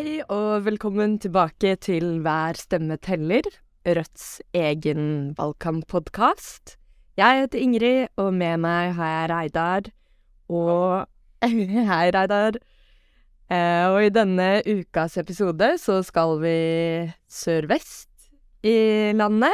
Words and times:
Hei 0.00 0.22
og 0.32 0.62
velkommen 0.64 1.18
tilbake 1.20 1.74
til 1.84 2.22
Hver 2.24 2.56
stemme 2.56 2.96
teller, 3.04 3.44
Rødts 3.84 4.40
egen 4.56 5.34
valgkamppodkast. 5.36 6.78
Jeg 7.20 7.42
heter 7.42 7.60
Ingrid, 7.60 8.06
og 8.16 8.30
med 8.32 8.62
meg 8.62 8.94
har 8.96 9.10
jeg 9.10 9.28
Reidar. 9.28 9.90
Og 10.48 11.04
Hei, 11.44 12.06
Reidar. 12.16 12.56
Eh, 13.52 13.84
og 13.92 14.06
i 14.06 14.14
denne 14.14 14.62
ukas 14.64 15.18
episode 15.20 15.68
så 15.82 15.98
skal 16.06 16.32
vi 16.46 16.54
sørvest 17.28 18.30
i 18.64 19.12
landet. 19.20 19.52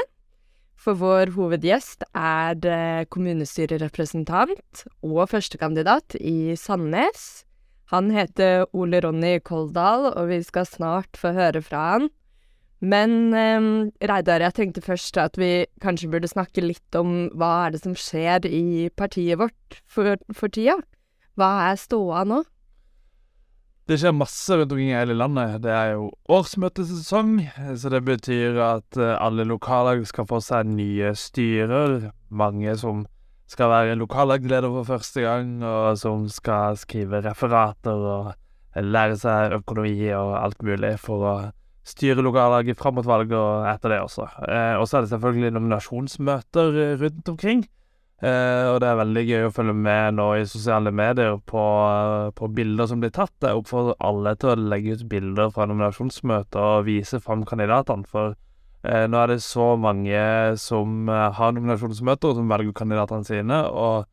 For 0.78 0.94
vår 0.94 1.34
hovedgjest 1.34 2.06
er 2.14 3.10
kommunestyrerepresentant 3.10 4.86
og 5.02 5.26
førstekandidat 5.34 6.20
i 6.22 6.54
Sandnes. 6.54 7.45
Han 7.92 8.10
heter 8.10 8.66
Ole 8.74 9.00
Ronny 9.04 9.38
Koldal, 9.46 10.08
og 10.12 10.30
vi 10.32 10.40
skal 10.42 10.66
snart 10.66 11.18
få 11.20 11.34
høre 11.36 11.62
fra 11.62 11.82
han. 11.94 12.08
Men 12.84 13.32
um, 13.32 13.68
Reidar, 14.04 14.42
jeg 14.44 14.56
tenkte 14.56 14.82
først 14.84 15.16
at 15.20 15.38
vi 15.40 15.64
kanskje 15.80 16.10
burde 16.12 16.28
snakke 16.28 16.64
litt 16.64 16.98
om 16.98 17.30
hva 17.38 17.52
er 17.66 17.76
det 17.76 17.80
som 17.84 17.94
skjer 17.96 18.44
i 18.50 18.90
partiet 18.98 19.40
vårt 19.40 19.80
for, 19.88 20.18
for 20.34 20.52
tida? 20.52 20.76
Hva 21.38 21.70
er 21.70 21.80
ståa 21.80 22.26
nå? 22.28 22.42
Det 23.86 24.00
skjer 24.02 24.16
masse 24.18 24.50
rundt 24.50 24.72
omkring 24.74 24.90
i 24.90 24.98
hele 24.98 25.14
landet. 25.14 25.60
Det 25.62 25.70
er 25.70 25.92
jo 25.94 26.08
årsmøtesesong, 26.34 27.36
så 27.78 27.92
det 27.94 28.00
betyr 28.02 28.58
at 28.58 28.98
eh, 28.98 29.14
alle 29.14 29.46
lokallag 29.46 30.02
skal 30.10 30.26
få 30.26 30.40
seg 30.42 30.66
nye 30.72 31.12
styrer. 31.14 32.08
Mange 32.34 32.74
som 32.80 33.04
skal 33.46 33.70
være 33.70 33.98
lokallagsleder 34.00 34.72
for 34.78 34.88
første 34.88 35.22
gang, 35.22 35.60
og 35.64 35.98
som 35.98 36.26
skal 36.32 36.78
skrive 36.80 37.22
referater 37.24 37.94
og 38.16 38.32
lære 38.76 39.16
seg 39.20 39.54
økonomi 39.60 40.10
og 40.16 40.34
alt 40.40 40.66
mulig 40.66 40.96
for 41.00 41.24
å 41.24 41.36
styre 41.86 42.24
lokallaget 42.24 42.78
fram 42.78 42.98
mot 42.98 43.06
valget 43.06 43.38
og 43.38 43.68
etter 43.70 43.94
det 43.94 44.02
også. 44.02 44.26
Eh, 44.48 44.74
og 44.80 44.88
så 44.88 44.98
er 44.98 45.06
det 45.06 45.12
selvfølgelig 45.14 45.54
nominasjonsmøter 45.54 46.80
rundt 47.02 47.30
omkring. 47.30 47.62
Eh, 48.24 48.66
og 48.72 48.80
det 48.80 48.88
er 48.88 48.98
veldig 48.98 49.22
gøy 49.28 49.46
å 49.46 49.52
følge 49.52 49.74
med 49.76 50.16
nå 50.16 50.30
i 50.38 50.46
sosiale 50.48 50.90
medier 50.90 51.36
på, 51.52 51.64
på 52.38 52.48
bilder 52.56 52.88
som 52.90 53.02
blir 53.02 53.12
tatt. 53.14 53.34
Jeg 53.44 53.60
oppfordrer 53.60 53.98
alle 54.08 54.32
til 54.40 54.54
å 54.54 54.68
legge 54.72 54.96
ut 54.96 55.06
bilder 55.10 55.52
fra 55.54 55.68
nominasjonsmøter 55.68 56.68
og 56.80 56.88
vise 56.88 57.20
fram 57.22 57.44
kandidatene. 57.46 58.08
For 58.10 58.34
nå 59.10 59.20
er 59.20 59.32
det 59.32 59.42
så 59.44 59.72
mange 59.80 60.22
som 60.60 61.10
eh, 61.10 61.28
har 61.38 61.54
nominasjonsmøter, 61.56 62.30
og 62.32 62.40
som 62.40 62.50
velger 62.52 62.76
kandidatene 62.76 63.26
sine. 63.28 63.60
Og, 63.68 64.08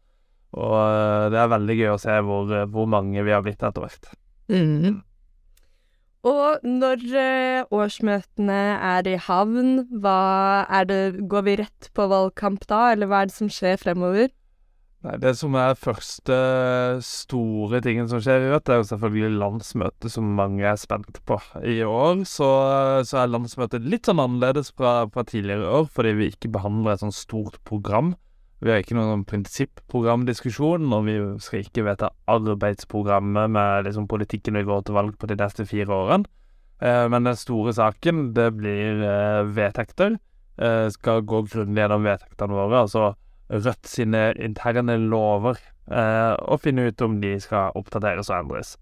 og 0.57 0.75
eh, 0.81 1.29
det 1.33 1.41
er 1.41 1.55
veldig 1.55 1.79
gøy 1.79 1.89
å 1.93 2.01
se 2.01 2.19
hvor, 2.27 2.53
hvor 2.73 2.87
mange 2.89 3.25
vi 3.25 3.35
har 3.35 3.43
blitt 3.45 3.63
etter 3.63 3.85
hvert. 3.85 4.13
Mm. 4.51 5.01
Og 6.23 6.63
når 6.63 7.01
årsmøtene 7.75 8.59
er 8.77 9.09
i 9.11 9.17
havn, 9.19 9.73
hva 9.99 10.63
er 10.71 10.87
det 10.87 11.01
Går 11.31 11.43
vi 11.49 11.57
rett 11.59 11.89
på 11.91 12.05
valgkamp 12.07 12.63
da, 12.69 12.93
eller 12.93 13.11
hva 13.11 13.23
er 13.23 13.31
det 13.31 13.35
som 13.35 13.51
skjer 13.51 13.75
fremover? 13.81 14.31
Nei, 15.03 15.17
Det 15.19 15.33
som 15.35 15.55
er 15.59 15.75
første 15.75 16.35
store 17.03 17.81
tingen 17.83 18.07
som 18.07 18.21
skjer 18.23 18.45
i 18.45 18.51
Rødt, 18.53 18.69
er 18.71 18.79
jo 18.79 18.87
selvfølgelig 18.87 19.39
landsmøtet, 19.41 20.11
som 20.13 20.29
mange 20.37 20.63
er 20.63 20.77
spent 20.79 21.19
på. 21.27 21.39
I 21.59 21.81
år 21.83 22.21
så, 22.29 22.47
så 23.03 23.19
er 23.19 23.33
landsmøtet 23.33 23.83
litt 23.83 24.07
sånn 24.07 24.21
annerledes 24.23 24.71
fra, 24.71 25.01
fra, 25.11 25.25
tidligere 25.27 25.67
år, 25.81 25.89
fordi 25.91 26.13
vi 26.19 26.29
ikke 26.31 26.53
behandler 26.55 26.95
et 26.95 27.03
sånt 27.03 27.17
stort 27.17 27.59
program. 27.67 28.13
Vi 28.63 28.71
har 28.71 28.79
ikke 28.79 28.95
noen 28.95 29.25
prinsipprogramdiskusjon, 29.27 30.87
og 30.95 31.09
vi 31.09 31.17
skal 31.43 31.65
ikke 31.65 31.83
vedta 31.83 32.13
arbeidsprogrammet 32.31 33.51
med 33.51 33.89
liksom 33.89 34.07
politikken 34.07 34.55
vi 34.55 34.63
går 34.69 34.85
til 34.87 34.95
valg 34.95 35.17
på 35.19 35.27
de 35.27 35.35
neste 35.41 35.65
fire 35.67 35.91
årene. 35.91 36.31
Eh, 36.79 37.09
men 37.11 37.27
den 37.27 37.35
store 37.35 37.75
saken, 37.75 38.29
det 38.37 38.47
blir 38.55 39.03
eh, 39.03 39.41
vedtekter. 39.51 40.15
Eh, 40.63 40.87
skal 40.95 41.27
gå 41.27 41.43
grundig 41.51 41.83
gjennom 41.83 42.07
vedtektene 42.07 42.55
våre. 42.55 42.85
altså 42.85 43.11
Rødt 43.53 43.85
sine 43.85 44.31
interne 44.41 44.95
lover, 44.97 45.59
eh, 45.91 46.33
og 46.41 46.63
finne 46.63 46.87
ut 46.89 47.01
om 47.05 47.19
de 47.21 47.35
skal 47.43 47.75
oppdateres 47.77 48.31
og 48.31 48.39
endres. 48.39 48.77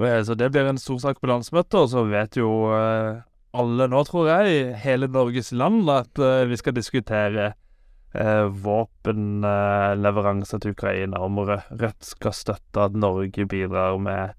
Eh, 0.00 0.22
så 0.24 0.34
det 0.34 0.50
blir 0.54 0.70
en 0.70 0.80
stor 0.80 0.98
sak 1.02 1.20
på 1.20 1.28
landsmøtet, 1.28 1.76
og 1.82 1.90
så 1.92 2.04
vet 2.08 2.38
jo 2.40 2.48
eh, 2.72 3.20
alle 3.54 3.86
nå, 3.90 4.00
tror 4.08 4.30
jeg, 4.30 4.48
i 4.50 4.72
hele 4.84 5.06
Norges 5.10 5.52
land 5.54 5.90
at 5.92 6.18
eh, 6.18 6.48
vi 6.50 6.56
skal 6.58 6.74
diskutere 6.74 7.52
eh, 8.14 8.46
våpenleveranser 8.64 10.58
til 10.62 10.74
Ukraina, 10.74 11.20
om 11.22 11.38
Rødt 11.44 12.04
skal 12.04 12.32
støtte 12.34 12.88
at 12.88 12.98
Norge 12.98 13.46
bidrar 13.46 13.98
med, 14.02 14.34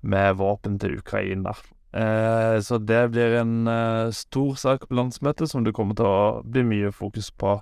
med 0.00 0.34
våpen 0.40 0.78
til 0.80 0.98
Ukraina. 1.02 1.52
Eh, 1.94 2.60
så 2.64 2.78
det 2.78 3.10
blir 3.12 3.40
en 3.42 3.68
stor 4.12 4.54
sak 4.58 4.88
på 4.88 4.94
landsmøtet 4.96 5.50
som 5.50 5.64
det 5.64 5.74
kommer 5.76 5.94
til 5.98 6.06
å 6.08 6.42
bli 6.46 6.62
mye 6.66 6.90
fokus 6.94 7.30
på 7.30 7.60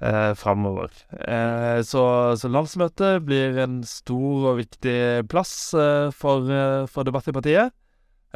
eh, 0.00 0.34
framover. 0.34 0.92
Eh, 1.28 1.80
så, 1.86 2.04
så, 2.36 2.50
landsmøtet 2.52 3.24
blir 3.26 3.58
en 3.62 3.80
stor 3.86 4.52
og 4.52 4.60
viktig 4.60 5.26
plass 5.30 5.74
eh, 5.74 6.12
for, 6.14 6.48
eh, 6.50 6.84
for, 6.90 7.08
debatt 7.08 7.28
i 7.30 7.36
partiet. 7.36 7.74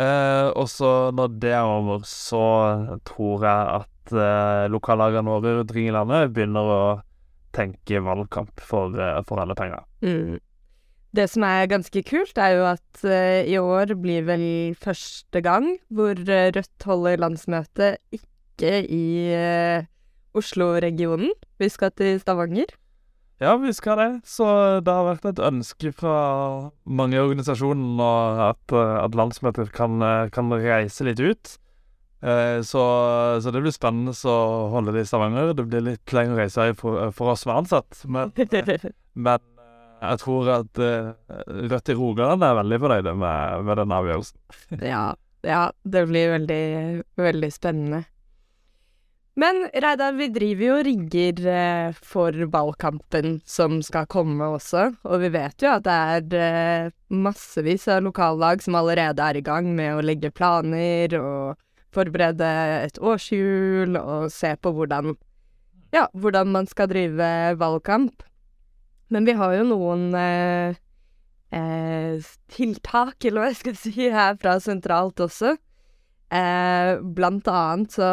Eh, 0.01 0.49
og 0.57 0.69
så 0.73 1.11
når 1.17 1.39
det 1.43 1.55
er 1.57 1.69
over, 1.69 2.05
så 2.09 2.45
tror 3.09 3.47
jeg 3.47 3.81
at 3.81 4.15
eh, 4.15 4.67
lokallagene 4.73 5.29
våre 5.29 5.57
rundt 5.59 5.71
omkring 5.71 5.91
i 5.91 5.97
landet 5.97 6.35
begynner 6.35 6.75
å 6.77 6.83
tenke 7.55 7.99
valgkamp 8.07 8.63
for, 8.63 8.95
for 9.27 9.43
alle 9.43 9.57
penger. 9.59 9.83
Mm. 10.07 10.39
Det 11.11 11.25
som 11.27 11.43
er 11.43 11.67
ganske 11.67 12.03
kult, 12.07 12.39
er 12.39 12.53
jo 12.55 12.67
at 12.71 13.01
uh, 13.03 13.43
i 13.43 13.57
år 13.59 13.97
blir 13.99 14.23
vel 14.29 14.45
første 14.79 15.43
gang 15.43 15.73
hvor 15.91 16.15
Rødt 16.15 16.87
holder 16.87 17.19
landsmøte 17.19 17.89
ikke 18.15 18.77
i 18.87 19.07
uh, 19.35 19.89
Oslo-regionen. 20.37 21.33
Vi 21.61 21.69
skal 21.73 21.93
til 21.97 22.21
Stavanger. 22.23 22.71
Ja, 23.41 23.55
vi 23.57 23.73
skal 23.73 23.97
det. 23.99 24.11
Så 24.29 24.45
det 24.85 24.93
har 24.93 25.07
vært 25.07 25.31
et 25.31 25.41
ønske 25.41 25.95
fra 25.97 26.15
mange 26.85 27.21
organisasjoner 27.23 28.43
at, 28.51 28.75
at 28.77 29.17
landsmøtet 29.17 29.73
kan, 29.73 29.97
kan, 30.35 30.53
reise 30.53 31.07
litt 31.09 31.23
ut. 31.25 31.55
Eh, 32.21 32.61
så, 32.61 32.83
så, 33.41 33.53
det 33.55 33.63
blir 33.65 33.73
spennende 33.73 34.13
å 34.29 34.37
holde 34.75 34.93
det 34.93 35.07
i 35.07 35.09
Stavanger. 35.09 35.55
Det 35.57 35.65
blir 35.71 35.87
litt 35.89 36.13
lengre 36.13 36.45
reise 36.45 36.69
for, 36.77 37.09
for 37.17 37.33
oss 37.33 37.47
som 37.47 37.55
er 37.55 37.63
ansatt. 37.63 38.05
Men, 38.05 38.35
men, 39.27 39.49
jeg 40.01 40.21
tror 40.21 40.53
at 40.61 40.79
Rødt 40.81 41.91
i 41.93 41.97
Rogaland 41.97 42.45
er 42.45 42.61
veldig 42.61 42.83
fornøyde 42.85 43.17
med, 43.25 43.67
med 43.69 43.81
den 43.81 43.97
avgjørelsen. 43.97 44.39
ja, 44.93 45.05
ja, 45.49 45.71
det 45.83 46.07
blir 46.09 46.35
veldig, 46.37 46.65
veldig 47.17 47.53
spennende. 47.53 48.05
Men 49.41 49.63
Reidar, 49.73 50.13
vi 50.19 50.27
driver 50.35 50.67
jo 50.67 50.77
og 50.77 50.85
rigger 50.85 51.39
eh, 51.49 51.99
for 52.05 52.37
valgkampen 52.53 53.39
som 53.49 53.79
skal 53.85 54.09
komme 54.11 54.51
også, 54.57 54.91
og 55.07 55.23
vi 55.23 55.31
vet 55.33 55.65
jo 55.65 55.71
at 55.73 55.87
det 55.87 55.95
er 55.97 56.37
eh, 56.37 56.91
massevis 57.09 57.87
av 57.89 58.03
lokallag 58.05 58.61
som 58.61 58.77
allerede 58.77 59.25
er 59.25 59.39
i 59.41 59.45
gang 59.47 59.71
med 59.79 59.97
å 59.97 60.05
legge 60.05 60.33
planer 60.35 61.15
og 61.17 61.57
forberede 61.95 62.51
et 62.85 63.01
årshjul 63.01 63.97
og 64.01 64.29
se 64.35 64.53
på 64.61 64.75
hvordan 64.77 65.15
ja, 65.95 66.05
hvordan 66.13 66.53
man 66.55 66.69
skal 66.71 66.91
drive 66.91 67.31
valgkamp. 67.59 68.23
Men 69.11 69.27
vi 69.27 69.35
har 69.35 69.57
jo 69.57 69.65
noen 69.73 70.05
eh, 70.15 70.77
eh, 71.57 72.29
tiltak, 72.53 73.17
eller 73.25 73.43
hva 73.43 73.49
jeg 73.51 73.59
skal 73.63 73.79
si, 73.79 73.97
her 74.13 74.37
fra 74.39 74.59
sentralt 74.63 75.23
også. 75.25 75.57
Eh, 76.31 76.93
blant 77.17 77.51
annet 77.51 77.97
så 77.97 78.13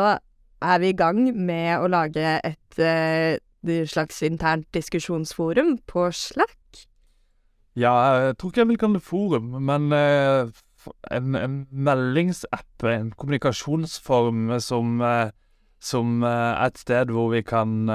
er 0.62 0.80
vi 0.80 0.92
i 0.92 0.98
gang 0.98 1.20
med 1.36 1.80
å 1.80 1.90
lage 1.92 2.38
et 2.46 2.80
uh, 2.82 3.38
slags 3.88 4.22
internt 4.26 4.68
diskusjonsforum 4.76 5.78
på 5.90 6.08
Slack. 6.16 6.86
Ja, 7.78 7.94
jeg 8.18 8.38
tror 8.38 8.52
ikke 8.52 8.64
jeg 8.64 8.72
vil 8.72 8.80
kalle 8.82 9.00
det 9.00 9.06
forum, 9.06 9.52
men 9.68 9.92
uh, 9.94 10.50
en, 11.12 11.36
en 11.38 11.58
meldingsapp, 11.72 12.88
en 12.90 13.12
kommunikasjonsform 13.14 14.56
som, 14.64 15.02
uh, 15.04 15.30
som 15.84 16.24
et 16.26 16.80
sted 16.82 17.12
hvor 17.14 17.30
vi 17.36 17.44
kan 17.46 17.86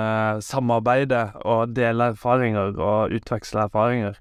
samarbeide 0.44 1.32
og 1.42 1.74
dele 1.74 2.12
erfaringer 2.12 2.76
og 2.78 3.16
utveksle 3.16 3.66
erfaringer. 3.66 4.20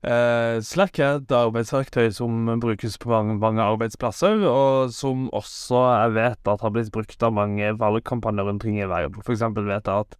Uh, 0.00 0.56
Slack 0.64 0.96
er 0.96 1.18
et 1.18 1.32
arbeidsverktøy 1.36 2.06
som 2.16 2.46
brukes 2.62 2.94
på 2.96 3.10
mange, 3.12 3.34
mange, 3.36 3.60
arbeidsplasser, 3.60 4.46
og 4.48 4.94
som 4.96 5.26
også 5.36 5.82
jeg 5.90 6.12
vet 6.14 6.48
at 6.48 6.62
har 6.64 6.70
blitt 6.72 6.92
brukt 6.94 7.20
av 7.26 7.34
mange 7.36 7.74
valgkampanjer 7.76 8.48
rundt 8.48 8.62
omkring 8.62 8.78
i 8.80 8.88
verden. 8.88 9.20
For 9.20 9.34
eksempel 9.34 9.66
vet 9.68 9.84
jeg 9.84 10.06
at 10.06 10.16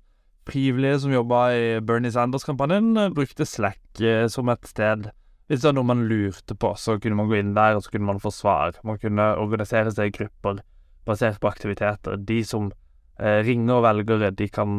frivillige 0.51 0.99
som 1.01 1.15
jobba 1.15 1.39
i 1.57 1.63
Bernie 1.81 2.13
Sanders-kampanjen, 2.13 2.93
brukte 3.17 3.47
Slack 3.49 3.81
uh, 4.05 4.27
som 4.29 4.53
et 4.53 4.69
sted. 4.69 5.09
Hvis 5.49 5.63
det 5.63 5.71
var 5.71 5.79
noe 5.79 5.89
man 5.89 6.05
lurte 6.11 6.55
på, 6.61 6.75
så 6.77 6.99
kunne 7.01 7.17
man 7.17 7.33
gå 7.33 7.41
inn 7.41 7.57
der, 7.57 7.79
og 7.79 7.87
så 7.87 7.95
kunne 7.95 8.11
man 8.11 8.21
få 8.21 8.35
svar. 8.37 8.77
Man 8.85 9.01
kunne 9.01 9.33
organisere 9.41 9.95
seg 9.97 10.13
i 10.13 10.15
grupper 10.19 10.61
basert 11.09 11.41
på 11.41 11.49
aktiviteter. 11.49 12.21
De 12.21 12.43
som 12.45 12.69
uh, 12.69 13.41
ringer 13.49 13.81
velgere, 13.89 14.29
de 14.37 14.53
kan, 14.53 14.77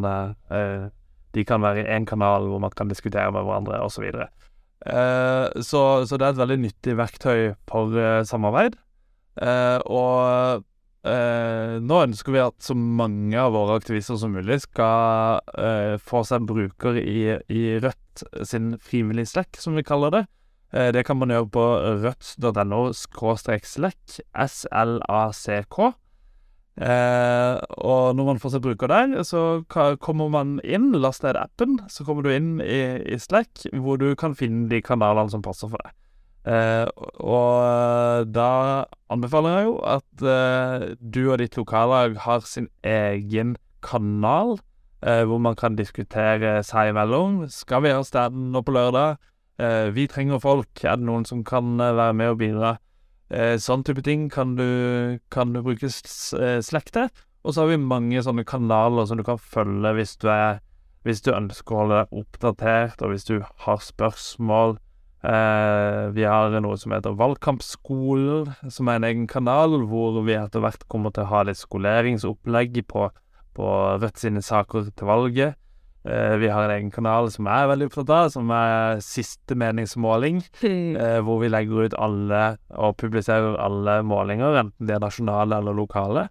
de 1.33 1.43
kan 1.47 1.65
være 1.65 1.87
i 1.87 1.89
én 1.97 2.05
kanal 2.05 2.45
hvor 2.51 2.61
man 2.61 2.77
kan 2.77 2.93
diskutere 2.93 3.33
med 3.33 3.49
hverandre, 3.49 3.81
osv. 3.81 4.05
Uh, 4.81 5.51
så, 5.61 6.03
så, 6.09 6.17
det 6.17 6.25
er 6.25 6.33
et 6.33 6.41
veldig 6.41 6.61
nyttig 6.63 6.95
verktøy 6.97 7.51
for 7.69 7.93
uh, 7.93 8.21
samarbeid. 8.27 8.79
Eh, 9.39 9.79
og 9.87 10.65
eh, 11.07 11.77
nå 11.79 12.01
ønsker 12.03 12.35
vi 12.35 12.43
at 12.43 12.57
så 12.63 12.75
mange 12.75 13.37
av 13.39 13.53
våre 13.55 13.77
aktivister 13.79 14.19
som 14.19 14.35
mulig 14.35 14.59
skal 14.65 15.39
eh, 15.55 15.95
få 16.03 16.23
seg 16.27 16.47
bruker 16.49 16.99
i, 16.99 17.37
i 17.47 17.63
Rødt 17.81 18.25
sin 18.47 18.75
frivillige 18.83 19.31
slekk, 19.31 19.59
som 19.61 19.77
vi 19.79 19.85
kaller 19.87 20.15
det. 20.17 20.23
Eh, 20.75 20.91
det 20.95 21.05
kan 21.07 21.19
man 21.21 21.31
gjøre 21.33 21.51
på 21.53 21.65
rødt.no 22.03 22.83
skråstrek 22.97 23.67
slack, 23.67 24.19
S-L-A-C-K. 24.35 25.91
Eh, 26.81 27.55
og 27.85 28.15
når 28.17 28.27
man 28.31 28.39
får 28.41 28.55
seg 28.55 28.63
bruker 28.65 28.89
der, 28.89 29.19
så 29.27 29.61
kommer 29.69 30.31
man 30.33 30.55
inn, 30.65 30.89
last 30.97 31.21
ned 31.25 31.37
appen, 31.37 31.77
så 31.91 32.05
kommer 32.07 32.25
du 32.25 32.31
inn 32.33 32.55
i, 32.63 32.81
i 33.05 33.19
Slack, 33.21 33.67
hvor 33.83 34.01
du 34.01 34.11
kan 34.17 34.33
finne 34.37 34.69
de 34.71 34.81
kanalene 34.81 35.29
som 35.29 35.45
passer 35.45 35.69
for 35.69 35.81
deg. 35.83 35.93
Eh, 36.41 36.87
og 37.21 38.31
da 38.33 38.49
anbefaler 39.13 39.59
jeg 39.59 39.67
jo 39.67 39.75
at 39.85 40.23
eh, 40.25 40.85
du 40.97 41.21
og 41.27 41.37
ditt 41.43 41.57
lokallag 41.59 42.17
har 42.23 42.41
sin 42.49 42.71
egen 42.81 43.53
kanal, 43.85 44.55
eh, 45.05 45.21
hvor 45.29 45.41
man 45.43 45.57
kan 45.59 45.77
diskutere 45.77 46.63
seg 46.65 46.95
imellom. 46.95 47.43
Skal 47.53 47.85
vi 47.85 47.93
ha 47.93 48.01
stand 48.05 48.55
nå 48.55 48.65
på 48.65 48.73
lørdag? 48.73 49.21
Eh, 49.61 49.91
vi 49.93 50.07
trenger 50.09 50.41
folk. 50.41 50.71
Er 50.81 50.97
det 50.97 51.05
noen 51.05 51.29
som 51.29 51.45
kan 51.45 51.75
eh, 51.77 51.93
være 51.93 52.17
med 52.17 52.33
og 52.33 52.41
bidra? 52.41 52.79
Eh, 53.31 53.55
sånn 53.63 53.85
type 53.87 54.03
ting 54.03 54.25
kan 54.31 54.57
du, 54.57 55.19
kan 55.31 55.53
du 55.55 55.61
bruke 55.63 55.87
eh, 55.87 56.59
Slack 56.59 56.91
til. 56.91 57.07
Og 57.41 57.55
så 57.55 57.63
har 57.63 57.71
vi 57.71 57.79
mange 57.79 58.21
sånne 58.21 58.43
kanaler 58.45 59.07
som 59.07 59.17
du 59.17 59.25
kan 59.25 59.39
følge 59.39 59.95
hvis 59.97 60.17
du, 60.21 60.27
er, 60.29 60.59
hvis 61.07 61.23
du 61.25 61.31
ønsker 61.33 61.73
å 61.73 61.81
holde 61.81 62.01
deg 62.01 62.21
oppdatert, 62.21 63.01
og 63.01 63.13
hvis 63.13 63.27
du 63.29 63.37
har 63.65 63.79
spørsmål. 63.85 64.77
Eh, 65.21 66.03
vi 66.17 66.25
har 66.25 66.53
noe 66.65 66.77
som 66.81 66.93
heter 66.95 67.15
Valgkampskolen, 67.17 68.51
som 68.73 68.89
er 68.89 68.99
en 68.99 69.07
egen 69.09 69.25
kanal, 69.31 69.79
hvor 69.87 70.19
vi 70.25 70.35
etter 70.35 70.63
hvert 70.65 70.85
kommer 70.91 71.13
til 71.15 71.27
å 71.27 71.31
ha 71.31 71.43
litt 71.47 71.61
skoleringsopplegg 71.61 72.81
på, 72.89 73.07
på 73.55 73.73
Rødt 74.01 74.21
sine 74.21 74.43
saker 74.45 74.91
til 74.91 75.09
valget. 75.09 75.60
Eh, 76.03 76.35
vi 76.37 76.47
har 76.49 76.63
en 76.63 76.71
egen 76.73 76.91
kanal 76.91 77.27
som 77.29 77.45
jeg 77.45 77.61
er 77.61 77.67
veldig 77.69 77.87
opptatt 77.91 78.13
av, 78.15 78.29
som 78.33 78.49
er 78.55 79.01
Siste 79.05 79.57
meningsmåling. 79.57 80.41
Eh, 80.97 81.19
hvor 81.21 81.41
vi 81.43 81.51
legger 81.51 81.85
ut 81.85 81.97
alle 82.01 82.41
og 82.73 82.97
publiserer 82.97 83.59
alle 83.61 83.99
målinger, 84.05 84.57
enten 84.63 84.89
de 84.89 84.95
er 84.95 85.03
nasjonale 85.03 85.59
eller 85.61 85.77
lokale. 85.77 86.25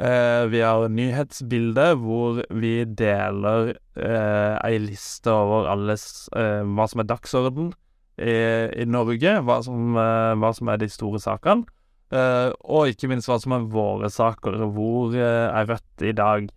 Eh, 0.00 0.46
vi 0.48 0.62
har 0.64 0.88
nyhetsbilde 0.88 1.90
hvor 2.00 2.40
vi 2.56 2.78
deler 2.88 3.74
ei 3.92 4.78
liste 4.80 5.28
over 5.28 5.68
alles, 5.68 6.30
hva 6.32 6.86
som 6.88 7.02
er 7.02 7.10
dagsorden 7.10 7.68
i, 8.16 8.32
i 8.80 8.86
Norge, 8.88 9.34
hva 9.44 9.58
som, 9.66 9.92
hva 9.92 10.52
som 10.56 10.72
er 10.72 10.80
de 10.80 10.88
store 10.88 11.20
sakene. 11.20 11.68
Og 12.12 12.88
ikke 12.88 13.10
minst 13.12 13.28
hva 13.28 13.36
som 13.40 13.52
er 13.56 13.68
våre 13.72 14.08
saker. 14.12 14.56
Hvor 14.72 15.12
er 15.12 15.68
Rødt 15.68 16.08
i 16.08 16.16
dag? 16.16 16.48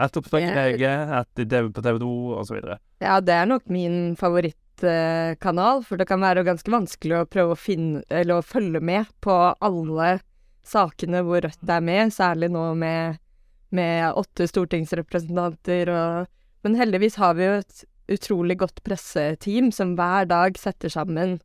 Et 0.00 0.16
opptak 0.16 0.40
i 0.40 0.48
Ja. 0.48 0.64
VG, 0.70 0.84
et 1.20 1.42
i 1.42 1.46
TV 1.50 1.70
på 1.76 1.82
TV 1.84 1.98
2 2.00 2.12
osv. 2.40 2.58
Ja, 3.04 3.20
det 3.20 3.34
er 3.36 3.46
nok 3.50 3.68
min 3.68 4.16
favorittkanal, 4.16 5.84
for 5.84 6.00
det 6.00 6.08
kan 6.08 6.22
være 6.24 6.44
ganske 6.46 6.72
vanskelig 6.72 7.18
å 7.18 7.28
prøve 7.28 7.52
å 7.56 7.58
finne 7.60 8.02
Eller 8.08 8.40
å 8.40 8.46
følge 8.46 8.80
med 8.80 9.06
på 9.20 9.36
alle 9.60 10.20
sakene 10.64 11.22
hvor 11.26 11.42
Rødt 11.44 11.68
er 11.68 11.80
med, 11.84 12.12
særlig 12.12 12.50
nå 12.52 12.74
med, 12.74 13.18
med 13.70 14.12
åtte 14.14 14.48
stortingsrepresentanter 14.48 15.88
og 15.92 16.26
Men 16.62 16.76
heldigvis 16.76 17.16
har 17.16 17.34
vi 17.38 17.46
jo 17.46 17.52
et 17.60 17.84
utrolig 18.10 18.58
godt 18.60 18.82
presseteam 18.84 19.70
som 19.72 19.94
hver 19.96 20.26
dag 20.28 20.58
setter 20.58 20.92
sammen 20.92 21.38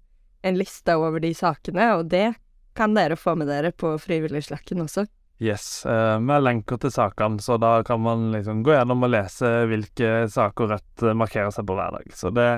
en 0.44 0.58
liste 0.60 0.92
over 0.92 1.22
de 1.24 1.32
sakene, 1.34 1.86
og 1.96 2.10
det 2.12 2.34
kan 2.76 2.94
dere 2.94 3.16
få 3.16 3.36
med 3.40 3.48
dere 3.48 3.72
på 3.72 3.94
Frivilligslakken 4.02 4.84
også. 4.84 5.06
Yes, 5.44 5.84
vi 5.84 5.96
med 6.24 6.46
lenker 6.46 6.80
til 6.80 6.94
sakene, 6.96 7.42
så 7.44 7.58
da 7.60 7.82
kan 7.84 8.00
man 8.00 8.30
liksom 8.32 8.62
gå 8.64 8.72
gjennom 8.72 9.04
og 9.04 9.12
lese 9.12 9.50
hvilke 9.68 10.30
saker 10.32 10.72
Rødt 10.72 11.04
eh, 11.04 11.18
markerer 11.18 11.52
seg 11.52 11.68
på 11.68 11.76
hver 11.76 11.98
dag. 11.98 12.14
Så 12.16 12.32
det, 12.32 12.50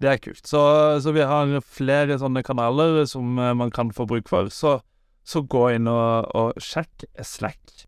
det 0.00 0.12
er 0.14 0.22
kult. 0.24 0.44
Så, 0.48 0.62
så 1.04 1.12
vi 1.12 1.26
har 1.28 1.52
flere 1.60 2.16
sånne 2.20 2.44
kanaler 2.46 3.02
som 3.10 3.36
eh, 3.36 3.52
man 3.52 3.74
kan 3.74 3.92
få 3.92 4.08
bruk 4.08 4.30
for. 4.32 4.48
Så, 4.48 4.78
så 5.24 5.44
gå 5.44 5.66
inn 5.76 5.90
og, 5.90 6.30
og 6.32 6.64
sjekk 6.64 7.04
Slack. 7.20 7.84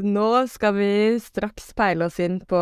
Nå 0.00 0.46
skal 0.48 0.74
vi 0.78 0.92
straks 1.20 1.72
peile 1.76 2.06
oss 2.06 2.20
inn 2.22 2.38
på 2.48 2.58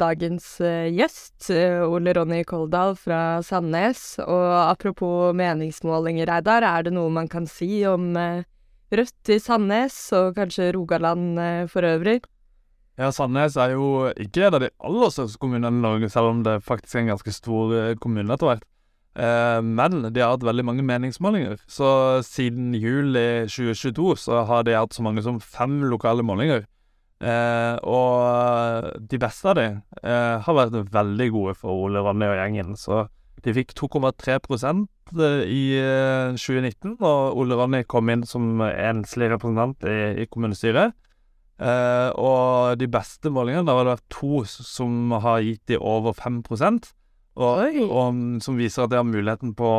dagens 0.00 0.46
eh, 0.64 0.88
gjest, 0.90 1.50
eh, 1.54 1.80
Ole 1.84 2.14
Ronny 2.16 2.40
Koldal 2.44 2.96
fra 2.98 3.40
Sandnes. 3.46 4.18
Og 4.24 4.46
apropos 4.64 5.36
meningsmålinger, 5.36 6.26
Reidar, 6.28 6.66
er 6.66 6.88
det 6.88 6.94
noe 6.96 7.12
man 7.12 7.30
kan 7.30 7.46
si 7.46 7.84
om 7.86 8.10
eh, 8.18 8.42
Rødt 8.90 9.30
i 9.30 9.38
Sandnes, 9.38 9.96
og 10.18 10.34
kanskje 10.38 10.72
Rogaland 10.74 11.38
eh, 11.38 11.66
for 11.70 11.86
øvrig? 11.86 12.20
Ja, 12.98 13.12
Sandnes 13.14 13.54
er 13.56 13.76
jo 13.76 14.10
ikke 14.18 14.48
en 14.48 14.56
av 14.58 14.64
de 14.64 14.72
aller 14.82 15.12
største 15.14 15.38
kommunene 15.40 15.70
i 15.78 15.84
Norge, 15.84 16.10
selv 16.10 16.32
om 16.32 16.42
det 16.44 16.58
faktisk 16.66 16.98
er 16.98 17.04
en 17.04 17.12
ganske 17.14 17.32
stor 17.32 17.76
eh, 17.78 17.94
kommune 18.02 18.34
etter 18.34 18.50
hvert. 18.50 18.66
Eh, 19.14 19.60
men 19.62 20.02
de 20.12 20.22
har 20.22 20.34
hatt 20.34 20.46
veldig 20.46 20.64
mange 20.66 20.84
meningsmålinger. 20.86 21.62
Så 21.70 21.86
siden 22.26 22.74
juli 22.74 23.46
2022 23.50 24.16
så 24.26 24.44
har 24.50 24.66
de 24.66 24.76
hatt 24.76 24.94
så 24.94 25.06
mange 25.06 25.22
som 25.22 25.40
fem 25.40 25.80
lokale 25.90 26.26
målinger. 26.26 26.66
Eh, 27.20 27.76
og 27.84 28.90
de 29.10 29.18
beste 29.20 29.50
av 29.50 29.58
de 29.58 29.66
eh, 29.68 30.36
har 30.40 30.56
vært 30.56 30.92
veldig 30.92 31.30
gode 31.34 31.56
for 31.58 31.86
Ole 31.86 32.02
Ronny 32.04 32.28
og 32.30 32.38
gjengen. 32.38 32.76
Så 32.80 33.04
de 33.44 33.54
fikk 33.56 33.74
2,3 33.78 34.36
eh, 34.36 35.42
i 35.48 35.62
eh, 35.80 36.36
2019, 36.36 36.96
og 36.98 37.38
Ole 37.40 37.58
Ronny 37.58 37.84
kom 37.88 38.10
inn 38.12 38.26
som 38.28 38.60
enslig 38.60 39.30
representant 39.32 39.86
i, 39.88 40.24
i 40.24 40.28
kommunestyret. 40.30 40.96
Eh, 41.60 42.10
og 42.16 42.78
de 42.80 42.88
beste 42.88 43.32
målingene, 43.32 43.66
da 43.68 43.76
har 43.76 43.84
det 43.84 43.96
vært 43.98 44.12
to 44.16 44.42
som 44.48 45.12
har 45.20 45.42
gitt 45.44 45.66
de 45.68 45.76
over 45.76 46.16
5 46.16 46.42
og, 47.40 47.60
og 47.86 48.20
som 48.44 48.58
viser 48.58 48.84
at 48.84 48.92
de 48.92 48.98
har 48.98 49.06
muligheten 49.06 49.54
på, 49.56 49.70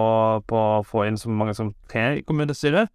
på, 0.47 0.59
å 0.79 0.83
få 0.87 1.05
inn 1.07 1.19
så 1.19 1.29
mange 1.29 1.53
som 1.57 1.73
tre 1.91 2.21
i 2.21 2.25
kommunestyret. 2.25 2.89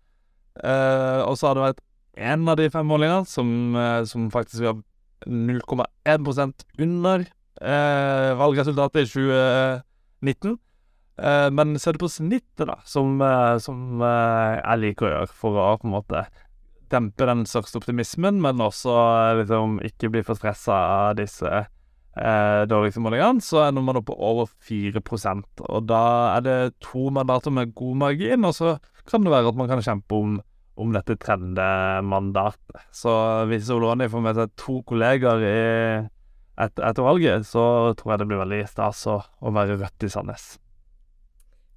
Eh, 0.65 1.21
og 1.27 1.37
så 1.37 1.51
har 1.51 1.59
det 1.59 1.67
vært 1.67 1.83
én 2.17 2.47
av 2.49 2.57
de 2.59 2.71
fem 2.73 2.87
målingene 2.89 3.29
som, 3.29 3.49
eh, 3.77 4.03
som 4.09 4.31
faktisk 4.33 4.65
var 4.65 4.81
0,1 5.27 6.65
under 6.79 7.27
eh, 7.27 8.31
valgresultatet 8.39 9.05
i 9.05 9.11
2019. 9.11 9.83
19. 10.25 10.57
Eh, 11.17 11.51
men 11.51 11.77
så 11.81 11.91
er 11.91 11.97
det 11.97 12.05
på 12.05 12.13
snittet, 12.13 12.67
da, 12.69 12.81
som, 12.85 13.21
eh, 13.25 13.57
som 13.63 14.03
eh, 14.05 14.57
jeg 14.61 14.83
liker 14.83 15.09
å 15.09 15.15
gjøre 15.15 15.31
for 15.33 15.61
å 15.61 15.71
på 15.81 15.89
en 15.89 15.97
måte 15.97 16.27
dempe 16.93 17.27
den 17.27 17.47
største 17.49 17.81
optimismen, 17.81 18.39
men 18.43 18.63
også 18.63 18.95
liksom 19.41 19.81
ikke 19.87 20.13
bli 20.13 20.23
for 20.27 20.39
stressa 20.39 20.77
av 20.77 21.17
disse 21.19 21.49
eh, 21.51 22.63
dårligste 22.71 23.03
målingene, 23.03 23.43
så 23.45 23.65
ender 23.67 23.85
man 23.85 24.01
opp 24.01 24.09
på 24.11 24.19
over 24.19 24.51
4 24.69 25.03
Og 25.69 25.87
da 25.89 26.37
er 26.37 26.45
det 26.47 26.59
to 26.81 27.09
mandater 27.11 27.51
med 27.51 27.75
god 27.75 27.97
margin, 27.97 28.45
og 28.45 28.55
så 28.55 28.77
kan 29.07 29.25
det 29.25 29.33
være 29.33 29.49
at 29.49 29.57
man 29.57 29.69
kan 29.69 29.83
kjempe 29.83 30.15
om, 30.15 30.37
om 30.77 30.93
dette 30.93 31.17
tredje 31.17 32.03
mandatet. 32.03 32.77
Så 32.93 33.11
hvis 33.47 33.71
Oloni 33.71 34.09
får 34.09 34.23
med 34.23 34.37
seg 34.37 34.55
to 34.57 34.83
kolleger 34.87 35.43
i 35.43 35.59
et, 36.57 36.79
etter 36.81 37.05
valget, 37.05 37.47
så 37.49 37.95
tror 37.99 38.15
jeg 38.15 38.23
det 38.23 38.29
blir 38.31 38.41
veldig 38.41 38.63
stas 38.71 39.05
å, 39.11 39.21
å 39.21 39.53
være 39.53 39.77
Rødt 39.81 40.07
i 40.07 40.13
Sandnes. 40.13 40.47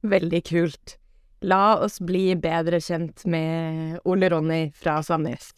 Veldig 0.07 0.41
kult. 0.47 0.95
La 1.43 1.79
oss 1.79 1.99
bli 2.03 2.33
bedre 2.39 2.79
kjent 2.83 3.25
med 3.27 3.99
Ole 4.07 4.29
Ronny 4.31 4.61
fra 4.75 4.99
Sandnes. 5.03 5.51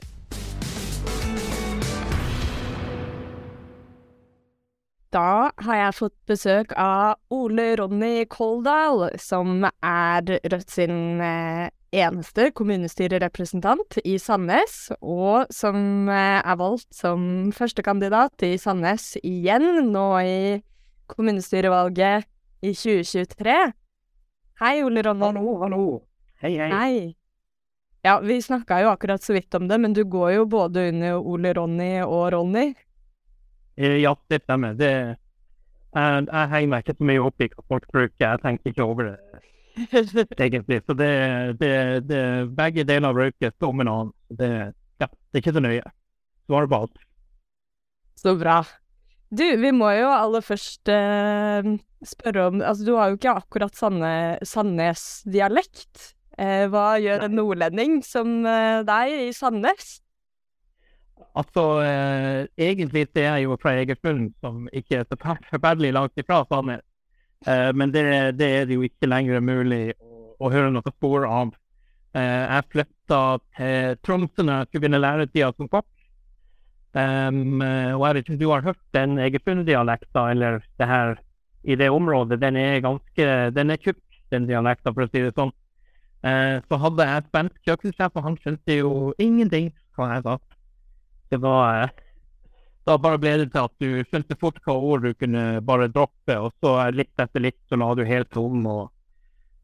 Da 5.12 5.52
har 5.60 5.76
jeg 5.76 5.96
fått 5.98 6.16
besøk 6.30 6.72
av 6.80 7.18
Ole 7.36 7.74
Ronny 7.76 8.24
Koldal, 8.32 9.10
som 9.20 9.66
er 9.68 10.38
Rødt 10.54 10.72
sin 10.72 11.20
eh, 11.20 11.68
eneste 11.92 12.50
kommunestyrerepresentant 12.56 13.98
i 14.08 14.16
Sandnes, 14.20 14.92
og 15.04 15.50
som 15.54 16.08
eh, 16.10 16.40
er 16.40 16.60
valgt 16.60 16.88
som 16.96 17.52
førstekandidat 17.56 18.46
i 18.48 18.54
Sandnes 18.62 19.18
igjen 19.24 19.92
nå 19.92 20.06
i 20.24 20.38
kommunestyrevalget 21.12 22.28
i 22.64 22.72
2023. 22.74 23.58
Hei, 24.62 24.76
Ole 24.86 25.04
Ronny. 25.04 25.26
Hallo, 25.26 25.58
hallo. 25.64 25.82
Hei, 26.42 26.54
hei. 26.58 26.70
Hei. 26.72 27.02
Ja, 28.06 28.16
vi 28.24 28.40
snakka 28.42 28.80
jo 28.82 28.90
akkurat 28.94 29.22
så 29.22 29.36
vidt 29.36 29.54
om 29.60 29.68
det, 29.70 29.78
men 29.82 29.94
du 29.94 30.04
går 30.10 30.32
jo 30.40 30.46
både 30.50 30.88
under 30.94 31.20
Ole 31.20 31.52
Ronny 31.58 31.92
og 32.06 32.32
Ronny. 32.34 32.72
Eh, 33.78 34.00
Ja, 34.02 34.16
det 34.30 34.42
stemmer. 34.46 34.74
Det, 34.80 34.94
jeg, 35.92 36.26
jeg 36.32 36.50
henger 36.56 36.72
meg 36.72 36.86
ikke 36.86 36.98
så 36.98 37.10
mye 37.12 37.26
opp 37.28 37.44
i 37.44 37.50
hva 37.52 37.66
folk 37.68 37.88
bruker. 37.92 38.24
Jeg 38.24 38.42
tenker 38.46 38.72
ikke 38.72 38.88
over 38.88 39.12
det, 39.12 39.18
egentlig. 40.46 40.80
Så 40.86 40.94
det, 40.98 41.12
det, 41.62 41.74
det 42.10 42.24
begge 42.58 42.84
deler 42.88 43.14
røykes 43.16 43.56
om 43.68 43.80
en 43.84 43.92
annen. 43.92 44.12
Det, 44.30 44.50
ja, 45.02 45.08
det 45.08 45.36
er 45.40 45.44
ikke 45.44 45.56
så 45.58 45.64
nøye. 45.64 45.88
Svarer 46.50 46.70
på 46.72 46.78
alt. 46.84 46.98
Så 48.20 48.30
bra. 48.38 48.58
Du, 49.32 49.46
vi 49.62 49.72
må 49.72 49.90
jo 49.96 50.10
aller 50.12 50.42
først 50.44 50.90
eh, 50.92 51.64
spørre 52.04 52.48
om 52.50 52.56
Altså, 52.60 52.84
du 52.84 52.96
har 52.98 53.10
jo 53.10 53.16
ikke 53.20 53.38
akkurat 53.40 53.76
Sandnes-dialekt. 53.80 55.96
Eh, 56.42 56.66
hva 56.72 56.98
gjør 57.00 57.24
en 57.28 57.36
nordlending 57.40 57.94
som 58.06 58.28
eh, 58.48 58.82
deg 58.88 59.08
i 59.28 59.32
Sandnes? 59.36 59.88
Altså, 61.38 61.64
eh, 61.86 62.42
egentlig 62.60 63.06
det 63.16 63.24
er 63.24 63.36
jeg 63.40 63.46
jo 63.48 63.56
fra 63.62 63.72
Egersund, 63.80 64.34
som 64.44 64.54
ikke 64.76 64.96
er 65.00 65.06
så 65.08 65.16
for- 65.22 65.46
forferdelig 65.54 65.92
langt 65.96 66.16
ifra 66.20 66.38
Sandnes. 66.50 66.84
Eh, 67.48 67.72
men 67.74 67.92
det, 67.94 68.04
det 68.38 68.50
er 68.60 68.68
det 68.70 68.78
jo 68.78 68.86
ikke 68.86 69.10
lenger 69.10 69.42
mulig 69.44 69.84
å, 69.98 70.36
å 70.42 70.52
høre 70.54 70.72
noe 70.74 70.94
spor 70.94 71.26
av. 71.26 71.56
Eh, 72.14 72.44
jeg 72.44 72.68
flytta 72.74 73.22
til 73.58 73.98
Tromsø 74.06 74.44
når 74.44 74.54
jeg 74.62 74.70
skulle 74.70 74.84
begynne 74.84 75.02
læretida 75.02 75.52
som 75.56 75.72
kokk. 75.72 75.88
Um, 76.92 77.62
eh, 77.64 77.94
og 77.96 78.04
jeg 78.04 78.16
vet 78.16 78.26
ikke 78.26 78.34
om 78.34 78.40
du 78.42 78.50
har 78.50 78.66
hørt 78.66 78.82
den 78.92 79.20
Egersund-dialekta, 79.24 80.26
eller 80.34 80.60
det 80.80 80.88
her 80.90 81.14
i 81.64 81.78
det 81.80 81.88
området. 81.90 82.42
Den 82.42 82.58
er 82.60 82.82
ganske 82.84 83.28
Den 83.56 83.72
er 83.72 83.80
tjukk, 83.80 84.02
den 84.32 84.48
dialekta, 84.50 84.92
for 84.92 85.06
å 85.06 85.12
si 85.12 85.24
det 85.24 85.34
sånn. 85.38 85.54
Uh, 86.22 86.60
så 86.70 86.78
hadde 86.78 87.06
jeg 87.08 87.22
et 87.22 87.30
svensk 87.32 87.70
kjøkkensjef, 87.70 88.18
og 88.20 88.26
han 88.28 88.36
skjønte 88.44 88.76
jo 88.76 88.92
ingenting 89.18 89.72
hva 89.98 90.12
jeg 90.12 90.26
sa. 90.28 90.36
Det 91.32 91.40
var 91.42 91.94
Da 92.88 92.98
bare 92.98 93.20
ble 93.22 93.36
det 93.44 93.52
til 93.54 93.62
at 93.62 93.74
du 93.82 94.02
skjønte 94.10 94.38
fort 94.42 94.58
hva 94.66 94.74
ord 94.74 95.06
du 95.06 95.14
kunne 95.14 95.62
bare 95.66 95.90
droppe, 95.94 96.38
og 96.38 96.50
så 96.64 96.90
litt 96.96 97.22
etter 97.22 97.44
litt 97.44 97.60
så 97.70 97.78
la 97.78 97.92
du 97.98 98.02
helt 98.08 98.32
tom. 98.34 98.66
og 98.66 98.90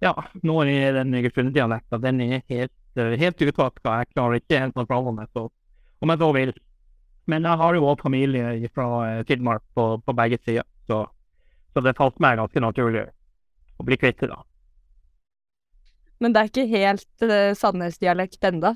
Ja, 0.06 0.14
nå 0.46 0.60
er 0.70 1.00
den 1.00 1.16
Egersund-dialekta 1.18 1.98
den 2.04 2.22
er 2.22 2.44
helt, 2.52 2.74
helt 2.96 3.42
utvaska. 3.42 4.00
Jeg 4.02 4.12
klarer 4.14 4.38
ikke 4.38 4.62
helt 4.62 4.78
å 4.78 5.02
meg, 5.12 5.30
så 5.34 5.48
om 6.02 6.14
jeg 6.14 6.22
så 6.22 6.32
vil. 6.36 6.54
Men 7.28 7.44
jeg 7.44 7.60
har 7.60 7.76
jo 7.76 7.88
òg 7.90 8.04
familie 8.06 8.70
fra 8.72 8.88
eh, 9.08 9.24
Finnmark 9.28 9.64
på, 9.76 9.88
på 10.06 10.14
begge 10.16 10.38
sider, 10.46 10.64
så, 10.88 11.04
så 11.74 11.84
det 11.84 11.98
falt 11.98 12.22
meg 12.24 12.38
ganske 12.40 12.62
naturlig 12.64 13.08
å 13.78 13.86
bli 13.88 13.98
kvitt 14.00 14.22
det, 14.22 14.30
da. 14.32 14.44
Men 16.24 16.34
det 16.34 16.42
er 16.42 16.50
ikke 16.50 16.70
helt 16.72 17.26
uh, 17.26 17.52
Sandnes-dialekt 17.58 18.48
enda. 18.48 18.74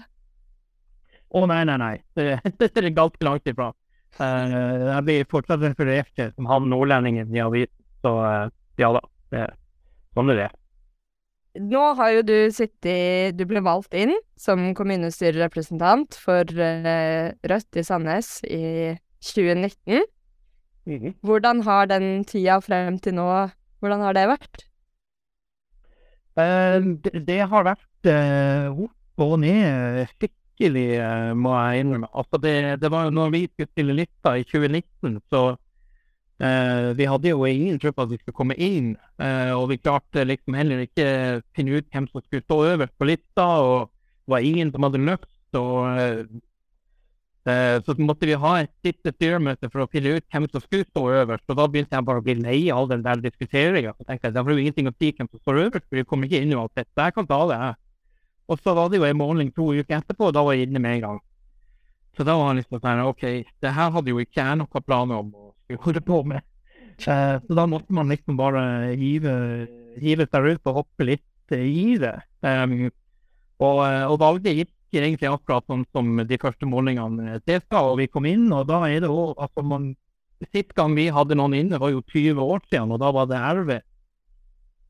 Å 1.32 1.46
nei, 1.48 1.62
nei, 1.70 1.78
nei. 1.80 1.96
Det, 2.18 2.28
det 2.60 2.70
er 2.76 2.92
ganske 2.94 3.26
langt 3.26 3.48
ifra. 3.50 3.72
Eh, 4.20 4.56
jeg 4.90 5.04
blir 5.08 5.30
fortsatt 5.32 5.62
referert 5.64 6.10
til 6.18 6.32
som 6.36 6.50
han 6.50 6.68
nordlendingen 6.72 7.32
i 7.36 7.44
avisen, 7.44 7.74
så 8.04 8.16
eh, 8.28 8.50
ja 8.82 8.92
da. 8.98 9.04
Det, 9.32 9.46
sånn 10.18 10.34
er 10.34 10.42
det. 10.42 10.50
Nå 11.72 11.82
har 12.00 12.14
jo 12.16 12.22
du 12.24 12.36
sittet 12.56 13.36
Du 13.36 13.44
ble 13.48 13.60
valgt 13.64 13.96
inn 13.96 14.14
som 14.40 14.70
kommunestyrerepresentant 14.76 16.16
for 16.20 16.48
eh, 16.48 17.32
Rødt 17.48 17.80
i 17.80 17.84
Sandnes 17.88 18.38
i 18.48 18.96
2019. 19.24 20.04
Hvordan 21.22 21.62
har 21.68 21.92
den 21.92 22.24
tida 22.28 22.58
frem 22.64 22.98
til 23.04 23.20
nå 23.20 23.28
Hvordan 23.84 24.04
har 24.08 24.16
det 24.18 24.28
vært? 24.32 24.66
Eh, 26.40 26.80
det, 27.04 27.24
det 27.28 27.40
har 27.52 27.68
vært 27.68 28.12
eh, 28.12 28.68
opp 28.72 29.24
og 29.26 29.38
ned 29.44 30.06
skikkelig, 30.62 31.00
eh, 31.00 31.34
må 31.34 31.56
jeg 31.58 31.82
innrømme. 31.82 32.08
Altså 32.14 32.38
det, 32.42 32.82
det 32.82 32.92
var 32.92 33.06
jo 33.06 33.16
når 33.16 33.34
vi 33.34 33.48
skulle 33.50 33.72
stille 33.72 33.98
lista 33.98 34.36
i 34.38 34.44
2019, 34.44 35.22
så 35.32 35.56
eh, 36.42 36.98
Vi 36.98 37.06
hadde 37.06 37.30
jo 37.30 37.46
ingen 37.46 37.80
tro 37.80 37.92
på 37.92 38.04
at 38.04 38.12
vi 38.12 38.18
skulle 38.18 38.38
komme 38.38 38.56
inn, 38.56 38.96
eh, 39.20 39.52
og 39.54 39.70
vi 39.70 39.78
klarte 39.78 40.26
liksom 40.26 40.54
heller 40.54 40.86
ikke 40.86 41.42
finne 41.56 41.78
ut 41.78 41.90
hvem 41.92 42.08
som 42.08 42.22
skulle 42.22 42.46
stå 42.46 42.64
øverst 42.76 42.98
på 42.98 43.10
lista, 43.10 43.46
og 43.62 43.90
det 43.90 44.36
var 44.36 44.40
ingen 44.40 44.72
som 44.72 44.84
hadde 44.84 45.06
løpt. 45.06 45.30
Og, 45.54 46.42
så 47.42 47.96
måtte 47.98 48.28
vi 48.30 48.36
ha 48.38 48.52
et 48.62 48.70
siste 48.86 49.10
styremøte 49.16 49.66
for 49.74 49.82
å 49.82 49.88
finne 49.90 50.12
ut 50.14 50.26
hvem 50.30 50.44
som 50.52 50.62
skulle 50.62 50.86
stå 50.86 51.02
øverst. 51.10 51.48
Og 51.50 51.58
da 51.58 51.66
begynte 51.66 51.98
jeg 51.98 52.06
bare 52.06 52.22
å 52.22 52.24
bli 52.24 52.36
lei 52.38 52.60
av 52.70 52.86
den 52.92 53.02
der 53.02 53.18
diskuteringa. 53.18 53.96
Så 53.98 54.06
tenkte 54.06 54.30
jeg 54.30 54.36
det 54.36 54.44
var 54.46 54.54
jo 54.54 54.62
ingenting 54.62 54.88
å 54.92 54.94
si 54.94 55.10
hvem 55.10 55.26
som 55.26 55.42
står 55.42 55.62
øverst, 55.64 55.88
for 55.90 55.98
vi 55.98 56.06
kommer 56.06 56.30
ikke 56.30 56.44
inn 56.46 56.54
uansett. 56.54 56.86
Så 56.94 57.08
jeg 57.08 57.16
kan 57.18 57.28
ta 57.32 57.40
det, 57.50 57.58
jeg. 57.58 57.80
Og 58.50 58.60
så 58.60 58.74
var 58.76 58.90
det 58.90 59.00
jo 59.00 59.08
en 59.08 59.20
måling 59.20 59.52
to 59.56 59.72
uker 59.74 60.00
etterpå, 60.00 60.30
og 60.30 60.36
da 60.36 60.44
var 60.46 60.58
jeg 60.58 60.70
inne 60.70 60.82
med 60.84 60.98
en 60.98 61.06
gang. 61.06 61.20
Så 62.18 62.26
da 62.28 62.36
var 62.36 62.52
han 62.52 62.60
liksom 62.60 62.82
sånn 62.82 63.04
OK, 63.06 63.24
det 63.64 63.76
her 63.76 63.94
hadde 63.96 64.12
jo 64.12 64.20
ikke 64.20 64.42
jeg 64.44 64.60
noen 64.60 64.86
planer 64.86 65.22
om 65.22 65.30
å 65.32 65.52
skulle 65.64 65.84
holde 65.86 66.04
på 66.06 66.24
med. 66.28 66.44
Eh, 67.08 67.38
så 67.40 67.58
da 67.58 67.68
måtte 67.70 67.96
man 67.96 68.12
liksom 68.12 68.38
bare 68.40 68.94
hive, 69.00 69.36
hive 70.02 70.28
seg 70.28 70.50
ut 70.52 70.68
og 70.72 70.82
hoppe 70.82 71.08
litt 71.08 71.56
i 71.56 71.98
det. 72.00 72.18
Um, 72.44 72.92
og, 73.62 73.82
og 73.84 74.20
valget 74.22 74.60
gikk 74.60 75.00
egentlig 75.02 75.30
akkurat 75.30 75.66
sånn 75.70 75.84
som 75.96 76.20
de 76.28 76.40
første 76.42 76.68
målingene 76.68 77.40
tilsa, 77.46 77.84
og 77.84 78.00
vi 78.02 78.10
kom 78.12 78.28
inn, 78.28 78.50
og 78.56 78.68
da 78.70 78.82
er 78.88 79.04
det 79.04 79.12
òg 79.12 79.36
altså 79.40 79.66
man 79.66 79.94
Sist 80.50 80.72
gang 80.74 80.96
vi 80.98 81.04
hadde 81.14 81.36
noen 81.38 81.54
inne, 81.54 81.78
var 81.78 81.92
jo 81.94 82.00
20 82.02 82.40
år 82.42 82.64
siden, 82.66 82.90
og 82.96 82.98
da 83.04 83.12
var 83.14 83.28
det 83.30 83.38
RV. 83.38 83.76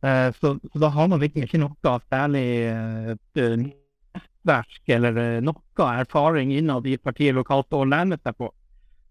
Eh, 0.01 0.29
så, 0.39 0.55
så 0.73 0.81
da 0.81 0.89
har 0.95 1.09
man 1.11 1.21
virkelig 1.21 1.47
ikke 1.47 1.61
noe 1.61 1.95
særlig 2.09 2.45
eh, 2.71 3.51
nettverk 3.61 4.93
eller 4.97 5.19
eh, 5.21 5.39
noe 5.45 5.89
erfaring 6.01 6.53
innad 6.57 6.87
i 6.89 6.97
partiet 6.97 7.37
lokalt 7.37 7.73
å 7.77 7.83
lene 7.85 8.17
seg 8.21 8.37
på. 8.39 8.49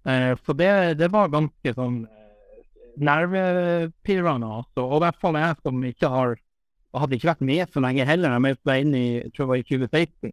Eh, 0.09 0.33
så 0.47 0.57
det, 0.59 0.73
det 0.99 1.11
var 1.15 1.31
ganske 1.33 1.75
sånn 1.77 2.03
eh, 2.09 2.63
nervepirrende, 2.99 4.51
altså. 4.61 4.87
Og 4.87 4.99
i 4.99 5.05
hvert 5.07 5.21
fall 5.23 5.39
jeg 5.39 5.61
som 5.63 5.85
ikke 5.93 6.15
har 6.15 6.39
hadde 6.97 7.17
ikke 7.17 7.31
vært 7.31 7.47
med 7.47 7.71
så 7.71 7.83
lenge 7.85 8.07
heller. 8.07 8.35
Jeg 8.35 8.45
meldte 8.47 8.71
meg 8.71 8.85
inn 8.85 8.95
i 8.99 9.07
jeg 9.21 9.33
tror 9.35 9.45
det 9.45 9.51
var 9.53 9.61
i 9.61 9.67
2016. 9.69 10.33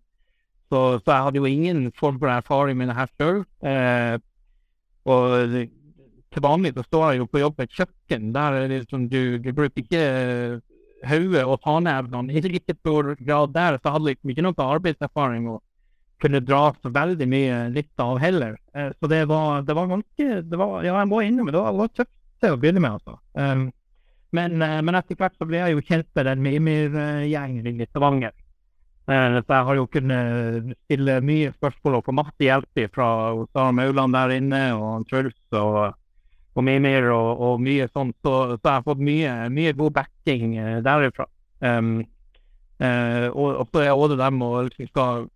Så, 0.67 0.79
så 0.99 1.11
jeg 1.13 1.25
hadde 1.27 1.39
jo 1.39 1.49
ingen 1.49 1.91
form 1.95 2.17
for 2.19 2.31
erfaring 2.33 2.79
med 2.79 2.89
det 2.91 2.97
her 2.97 3.11
sjøl. 3.13 3.43
Eh, 3.61 4.15
og 5.07 5.53
til 6.33 6.43
vanlig 6.43 6.73
så 6.75 6.83
står 6.85 7.05
jeg 7.11 7.21
jo 7.21 7.29
på 7.31 7.41
jobb 7.41 7.55
på 7.57 7.65
et 7.65 7.77
kjøkken. 7.77 8.31
Der 8.35 8.57
er 8.57 8.73
liksom 8.73 9.07
du, 9.11 9.37
du 9.41 9.51
bruker 9.55 9.83
ikke 9.83 10.01
eh, 10.01 10.57
hodet 11.07 11.45
og 11.45 11.61
tanevnene 11.63 12.33
i 12.33 12.43
like 12.43 12.75
stor 12.79 13.13
grad 13.21 13.55
der. 13.55 13.79
Så 13.81 13.93
hadde 13.93 14.11
liksom 14.11 14.33
ikke 14.33 14.45
noe 14.45 14.67
arbeidserfaring 14.75 15.49
å 15.53 15.57
kunne 16.21 16.41
dra 16.41 16.71
så 16.81 16.89
veldig 16.93 17.27
mye 17.29 17.57
nytte 17.73 18.05
av 18.05 18.21
heller. 18.21 18.57
Eh, 18.73 18.89
så 18.99 19.11
det 19.11 19.23
var, 19.29 19.61
det 19.67 19.75
var 19.77 19.91
ganske 19.91 20.41
det 20.41 20.59
var, 20.59 20.79
Ja, 20.85 20.97
jeg 20.99 21.11
må 21.11 21.21
innrømme 21.23 21.53
det 21.53 21.61
var, 21.61 21.93
tøft 21.93 22.49
å 22.49 22.57
begynne 22.57 22.83
med, 22.83 22.97
altså. 22.99 23.17
Um, 23.33 23.69
men, 24.35 24.61
eh, 24.61 24.81
men 24.83 24.97
etter 24.97 25.17
hvert 25.17 25.37
så 25.37 25.47
ble 25.47 25.61
jeg 25.61 25.77
jo 25.77 25.85
kjent 25.85 26.09
med 26.17 26.27
den 26.29 26.43
Mimir-gjengen 26.45 27.71
i 27.71 27.89
Stavanger. 27.89 28.35
Så 29.07 29.39
jeg 29.39 29.63
har 29.69 29.77
jo 29.77 29.85
kunnet 29.87 30.73
stille 30.83 31.13
mye 31.23 31.53
spørsmål 31.53 31.93
og 31.95 32.07
få 32.09 32.15
masse 32.17 32.43
hjelp 32.43 32.81
fra 32.91 33.05
Sara 33.55 33.71
Mauland 33.71 34.17
der 34.17 34.33
inne, 34.35 34.59
og 34.75 35.05
Truls 35.07 35.37
og, 35.55 35.93
og 36.57 36.65
Mimir 36.65 37.09
og, 37.13 37.41
og 37.41 37.63
mye 37.63 37.87
sånt. 37.93 38.15
Så, 38.25 38.33
så 38.57 38.61
jeg 38.61 38.73
har 38.73 38.85
fått 38.85 39.01
mye, 39.03 39.33
mye 39.53 39.73
god 39.77 39.97
backing 39.99 40.55
eh, 40.57 40.77
derifra. 40.85 41.27
Um, 41.61 41.99
uh, 42.81 43.27
og, 43.31 43.63
og 43.63 43.69
så 43.73 43.83
er 43.83 43.91
det 43.93 44.09
det 44.13 44.21
der 44.21 44.33
med 44.35 44.47
å 44.47 44.63
liksom 44.67 44.89
skal 44.91 45.27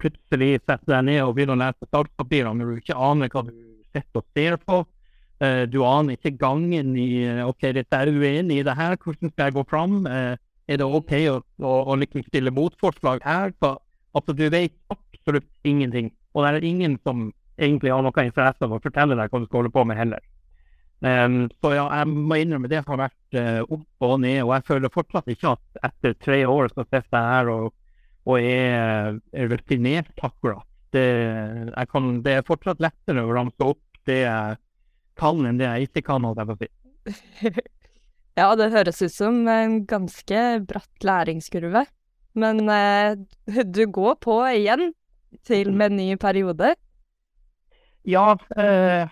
plutselig 0.00 0.50
sette 0.62 0.88
deg 0.88 1.06
ned 1.08 1.20
og 1.24 1.34
begynne 1.36 1.56
å 1.56 1.60
lese 1.60 1.88
startpapirene 1.88 2.60
når 2.60 2.70
du 2.72 2.80
ikke 2.80 2.96
aner 3.08 3.32
hva 3.32 3.44
du 3.48 3.54
sitter 3.92 4.22
og 4.22 4.26
ser 4.36 4.56
på. 4.64 4.80
Uh, 5.40 5.64
du 5.68 5.80
aner 5.88 6.16
ikke 6.16 6.36
gangen 6.40 6.94
i 7.00 7.10
OK, 7.44 7.70
dette 7.76 8.00
er 8.00 8.12
uenig 8.12 8.60
i 8.60 8.64
det 8.66 8.76
her, 8.76 8.96
hvordan 9.00 9.32
skal 9.32 9.48
jeg 9.48 9.58
gå 9.58 9.66
fram? 9.68 10.00
Uh, 10.08 10.36
er 10.70 10.80
det 10.80 10.86
OK 10.86 11.12
å, 11.28 11.40
å, 11.66 11.74
å 11.90 11.98
liksom 11.98 12.24
stille 12.28 12.52
motforslag 12.54 13.24
her? 13.26 13.52
Så, 13.60 13.74
altså, 14.16 14.36
du 14.36 14.46
vet 14.52 14.76
absolutt 14.92 15.48
ingenting. 15.66 16.12
Og 16.32 16.44
det 16.44 16.52
er 16.54 16.68
ingen 16.68 16.96
som 17.04 17.30
egentlig 17.60 17.92
har 17.92 18.04
noe 18.04 18.24
interesse 18.24 18.64
av 18.64 18.74
å 18.74 18.82
fortelle 18.82 19.16
deg 19.18 19.32
hva 19.32 19.40
du 19.40 19.48
skal 19.48 19.62
holde 19.62 19.74
på 19.74 19.84
med 19.88 19.98
heller. 19.98 20.22
Um, 21.00 21.46
så 21.62 21.72
ja, 21.72 21.84
jeg 21.96 22.12
må 22.12 22.36
innrømme 22.36 22.68
det 22.68 22.82
har 22.84 22.98
vært 23.00 23.36
uh, 23.38 23.62
opp 23.64 24.04
og 24.04 24.18
ned, 24.20 24.42
og 24.44 24.52
jeg 24.58 24.66
føler 24.68 24.92
fortsatt 24.92 25.30
ikke 25.32 25.54
at 25.54 25.84
etter 25.88 26.16
tre 26.20 26.40
år 26.44 26.68
så 26.74 26.84
sitter 26.84 27.16
jeg 27.16 27.30
her 27.30 27.52
og, 27.54 27.70
og 28.28 28.36
er, 28.44 29.16
er 29.32 29.48
rutinert 29.48 30.20
akkurat. 30.20 30.66
Det, 30.92 31.06
kan, 31.88 32.10
det 32.24 32.34
er 32.36 32.46
fortsatt 32.46 32.82
lettere 32.82 33.24
å 33.24 33.32
ramse 33.32 33.64
opp 33.64 34.00
det 34.08 34.24
jeg 34.24 34.58
kan 35.20 35.44
enn 35.46 35.60
det 35.60 35.68
jeg 35.68 35.88
ikke 35.88 36.04
kan, 36.10 36.26
holdt 36.26 36.42
jeg 36.42 36.50
på 36.50 36.58
å 36.58 36.62
si. 36.64 37.60
Ja, 38.38 38.54
det 38.56 38.70
høres 38.72 39.00
ut 39.02 39.12
som 39.12 39.42
en 39.50 39.80
ganske 39.90 40.42
bratt 40.64 41.04
læringskurve. 41.04 41.82
Men 42.38 42.62
uh, 42.70 43.18
du 43.66 43.82
går 43.90 44.14
på 44.22 44.36
igjen 44.52 44.92
til 45.46 45.72
med 45.74 45.92
en 45.92 45.98
ny 45.98 46.14
periode. 46.20 46.74
Ja, 48.08 48.38
eh, 48.56 49.10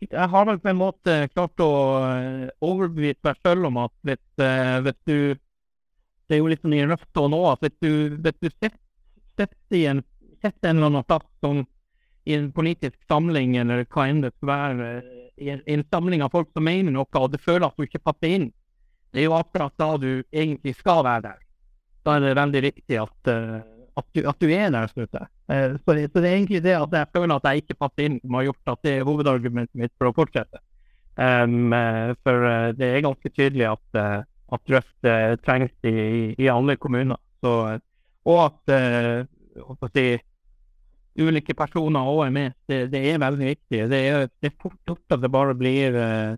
jeg, 0.00 0.28
har 0.32 0.46
vel 0.48 0.60
på 0.62 0.70
en 0.70 0.78
måte 0.78 1.16
klart 1.32 1.62
å 1.62 1.72
eh, 2.06 2.46
overbevise 2.64 3.22
meg 3.26 3.40
selv 3.42 3.68
om 3.70 3.80
at 3.84 3.94
hvis, 4.06 4.24
eh, 4.42 4.78
hvis 4.86 4.98
du 5.08 5.18
Det 6.28 6.36
er 6.36 6.42
jo 6.42 6.48
litt 6.50 6.60
sånn 6.60 6.76
i 6.76 6.84
røfta 6.84 7.22
nå 7.32 7.38
at 7.48 7.62
hvis 7.64 7.76
du, 7.80 7.92
hvis 8.20 8.36
du 8.42 8.48
sitter, 8.50 9.48
en, 9.88 10.02
en 10.44 10.52
eller 10.60 10.90
annen 10.90 11.06
plass 11.08 11.24
sånn, 11.40 11.62
i 12.28 12.34
en 12.36 12.50
politisk 12.52 12.98
samling, 13.08 13.54
eller 13.56 13.86
hva 13.88 14.04
enn 14.10 14.20
det 14.20 14.34
skal 14.34 14.50
være, 14.50 14.88
eh, 14.98 15.22
i 15.40 15.48
en, 15.54 15.62
i 15.64 15.78
en 15.78 15.86
samling 15.88 16.20
av 16.24 16.34
folk 16.34 16.50
som 16.52 16.66
mener 16.68 16.92
noe, 16.92 17.08
og 17.16 17.32
du 17.32 17.38
føler 17.40 17.70
at 17.70 17.78
du 17.78 17.86
ikke 17.86 18.02
passer 18.04 18.34
inn, 18.36 18.50
det 19.14 19.22
er 19.22 19.30
jo 19.30 19.38
akkurat 19.38 19.72
da 19.80 19.94
du 19.96 20.10
egentlig 20.28 20.74
skal 20.76 21.00
være 21.06 21.24
der. 21.30 21.40
Da 22.04 22.18
er 22.18 22.26
det 22.26 22.36
veldig 22.36 22.62
riktig 22.66 23.00
at, 23.00 23.32
eh, 23.32 23.56
at, 23.98 24.06
du, 24.14 24.22
at 24.30 24.38
du 24.40 24.48
er 24.54 24.70
der, 24.74 24.92
ute. 24.96 25.26
Eh, 25.50 25.76
Så, 25.82 25.94
det- 25.96 26.10
så 26.12 26.22
det 26.22 26.30
er 26.30 26.36
egentlig 26.38 26.62
det 26.64 26.76
at 26.78 26.96
jeg 27.00 27.10
føler 27.16 27.34
at 27.36 27.48
jeg 27.50 27.62
ikke 27.64 27.78
passer 27.82 28.06
inn, 28.08 28.18
som 28.22 28.34
har 28.38 28.48
gjort 28.48 28.72
at 28.74 28.82
det 28.86 28.94
er 28.96 29.06
hovedargumentet 29.08 29.74
mitt 29.82 29.94
for 29.98 30.10
å 30.10 30.16
fortsette. 30.16 30.62
Um, 31.18 31.72
eh, 31.74 32.12
for 32.22 32.44
eh, 32.46 32.72
det 32.78 32.88
er 32.94 33.02
ganske 33.02 33.30
tydelig 33.34 33.66
at, 33.72 33.86
eh, 33.98 34.20
at 34.54 34.70
Rødt 34.70 35.08
eh, 35.10 35.34
trengs 35.42 35.72
i, 35.90 36.34
i 36.38 36.46
alle 36.52 36.76
kommuner. 36.78 37.18
Så, 37.42 37.54
og 38.28 38.38
at 38.44 38.72
uh, 38.74 39.88
si, 39.94 40.04
ulike 41.18 41.54
personer 41.58 42.06
òg 42.12 42.24
er 42.28 42.34
med. 42.34 42.54
Det, 42.70 42.80
det, 42.92 43.02
er 43.12 43.20
veldig 43.22 43.48
viktig. 43.50 43.80
Det 43.90 44.00
er, 44.12 44.28
det 44.42 44.52
er 44.52 44.56
fort 44.62 44.78
gjort 44.86 45.16
at 45.16 45.22
det 45.24 45.30
bare 45.34 45.54
blir 45.58 45.96
uh, 45.98 46.36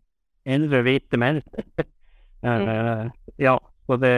eldre, 0.48 0.82
hvite 0.86 1.20
menn. 1.20 1.42
uh, 2.46 3.08
ja, 3.46 3.56
så 3.90 3.98
det, 3.98 4.14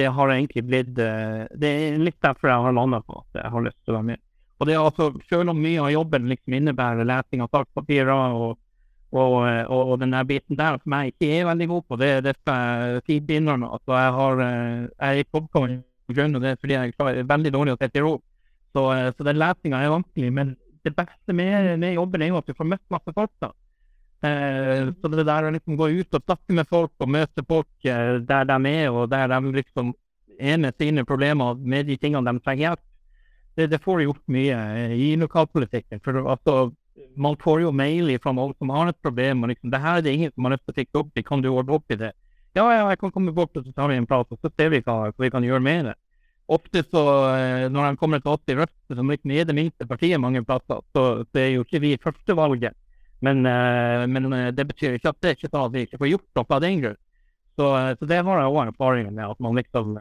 det, 0.00 0.08
har 0.16 0.32
egentlig 0.32 0.64
blitt 0.64 0.96
uh, 0.96 1.44
Det 1.60 1.68
er 1.68 2.00
litt 2.00 2.16
derfor 2.24 2.48
jeg 2.48 2.64
har 2.64 2.76
landa 2.76 3.02
på 3.04 3.18
at 3.20 3.42
jeg 3.42 3.52
har 3.52 3.66
lyst 3.66 3.78
til 3.84 3.92
å 3.92 3.98
være 3.98 4.08
med. 4.08 4.22
Og 4.60 4.68
det 4.68 4.74
er 4.74 4.80
altså, 4.80 5.10
Selv 5.28 5.52
om 5.52 5.60
mye 5.60 5.84
av 5.84 5.92
jobben 5.92 6.32
liksom 6.32 6.56
innebærer 6.56 7.08
lesing 7.08 7.44
av 7.44 7.52
sakspapirer 7.52 8.12
og, 8.14 8.56
og, 9.12 9.36
og, 9.36 9.78
og, 9.82 9.94
den 10.00 10.16
der 10.16 10.26
biten 10.28 10.56
der, 10.56 10.80
som 10.80 10.96
jeg 10.96 11.12
ikke 11.12 11.30
er 11.36 11.46
veldig 11.50 11.68
god 11.74 11.86
på, 11.86 12.00
det 12.00 12.10
er 12.14 12.26
dette 12.30 12.56
feedbinderne. 13.06 13.70
Altså, 13.76 13.96
jeg, 13.96 14.16
har, 14.18 14.42
jeg 14.42 14.90
er 15.10 15.22
i 15.22 15.28
popkorn 15.32 15.78
grunn, 16.14 16.36
og 16.36 16.44
det 16.44 16.56
fordi 16.60 16.76
jeg 16.76 16.94
er 16.98 17.22
veldig 17.28 17.52
dårlig 17.54 17.74
å 17.76 17.80
sette 17.80 18.00
i 18.00 18.04
ro. 18.04 18.16
Så, 18.74 18.84
eh, 18.94 19.08
så 19.16 19.26
den 19.26 19.40
lesinga 19.40 19.82
er 19.82 19.94
vanskelig. 19.94 20.32
Men 20.34 20.54
det 20.86 20.94
beste 20.96 21.36
med, 21.36 21.78
med, 21.78 21.94
jobben 21.94 22.22
er 22.22 22.32
jo 22.32 22.40
at 22.40 22.48
du 22.48 22.56
får 22.56 22.70
møtt 22.74 22.86
masse 22.92 23.14
folk. 23.16 23.32
da. 23.42 23.52
Eh, 24.20 24.90
så 25.00 25.08
det 25.08 25.24
der 25.24 25.46
å 25.48 25.52
liksom 25.54 25.78
gå 25.80 25.86
ut 25.96 26.16
og 26.18 26.24
snakke 26.26 26.56
med 26.58 26.68
folk 26.68 26.92
og 27.00 27.08
møte 27.08 27.44
folk 27.48 27.88
eh, 27.88 28.18
der 28.20 28.44
de 28.50 28.58
er, 28.68 28.90
og 28.92 29.08
der 29.08 29.30
de 29.32 29.52
liksom 29.54 29.94
er 30.36 30.58
med 30.60 30.76
sine 30.76 31.06
problemer 31.08 31.56
med 31.56 31.88
de 31.88 31.96
tingene 32.00 32.28
de 32.28 32.42
trenger 32.44 32.66
hjelp, 32.66 32.82
det, 33.56 33.70
det 33.72 33.80
får 33.80 34.04
gjort 34.04 34.22
mye 34.28 34.58
eh, 34.76 34.92
i 34.92 35.08
lokalpolitikken. 35.20 36.02
For 36.04 36.20
altså, 36.20 36.58
man 37.16 37.38
får 37.40 37.64
jo 37.64 37.72
mail 37.72 38.12
fra 38.20 38.34
alle 38.36 38.58
som 38.58 38.74
har 38.76 38.92
et 38.92 39.00
problem, 39.00 39.42
og 39.42 39.54
liksom 39.54 39.70
'Det 39.72 39.80
her 39.80 39.96
er 39.96 40.04
det 40.04 40.14
ingen 40.14 40.32
som 40.34 40.44
har 40.44 40.52
lyst 40.52 40.66
til 40.66 40.74
å 40.74 40.80
fikse 40.80 41.00
opp 41.00 41.16
i, 41.16 41.24
kan 41.24 41.40
du 41.40 41.48
ordne 41.48 41.80
opp 41.80 41.88
i 41.88 41.96
det?' 41.96 42.12
Ja, 42.54 42.66
ja, 42.74 42.88
jeg 42.90 42.98
kan 42.98 43.12
komme 43.14 43.32
bort 43.32 43.56
og 43.56 43.64
så 43.64 43.72
tar 43.72 43.88
vi 43.88 43.94
en 43.96 44.06
prat, 44.06 44.26
og 44.28 44.38
så 44.42 44.50
ser 44.58 44.70
vi 44.70 44.82
hva, 44.82 45.12
vi 45.16 45.30
kan 45.30 45.44
gjøre 45.44 45.62
med 45.62 45.84
det 45.86 45.94
ofte 46.50 46.82
så, 46.82 47.02
når 47.70 47.92
de 47.92 47.96
kommer 47.96 48.18
til 48.18 48.32
oss 48.32 48.50
i 48.50 48.56
Rødt, 48.58 48.74
som 48.90 49.10
liksom 49.12 49.30
er 49.30 49.44
det 49.46 49.54
minste 49.54 49.86
partiet 49.86 50.18
mange 50.18 50.42
plasser, 50.42 50.80
så, 50.90 51.04
så 51.22 51.38
er 51.38 51.52
jo 51.54 51.62
ikke 51.62 51.78
vi 51.84 51.92
førstevalget. 52.02 52.74
Men, 53.20 53.44
uh, 53.46 54.06
men 54.08 54.32
uh, 54.32 54.48
det 54.56 54.66
betyr 54.70 54.96
ikke 54.96 55.12
at 55.12 55.20
det 55.20 55.36
ikke 55.36 55.50
sånn 55.50 55.66
at 55.66 55.74
vi 55.74 55.84
ikke 55.86 56.00
får 56.00 56.12
gjort 56.14 56.40
noe 56.40 56.56
av 56.56 56.64
den 56.64 56.82
grunn. 56.84 57.00
Så, 57.58 57.68
uh, 57.68 57.92
så, 57.98 58.08
det 58.08 58.20
var 58.26 58.44
òg 58.46 58.60
erfaring 58.66 59.10
med. 59.12 59.24
at 59.26 59.40
man 59.44 59.60
liksom 59.60 59.98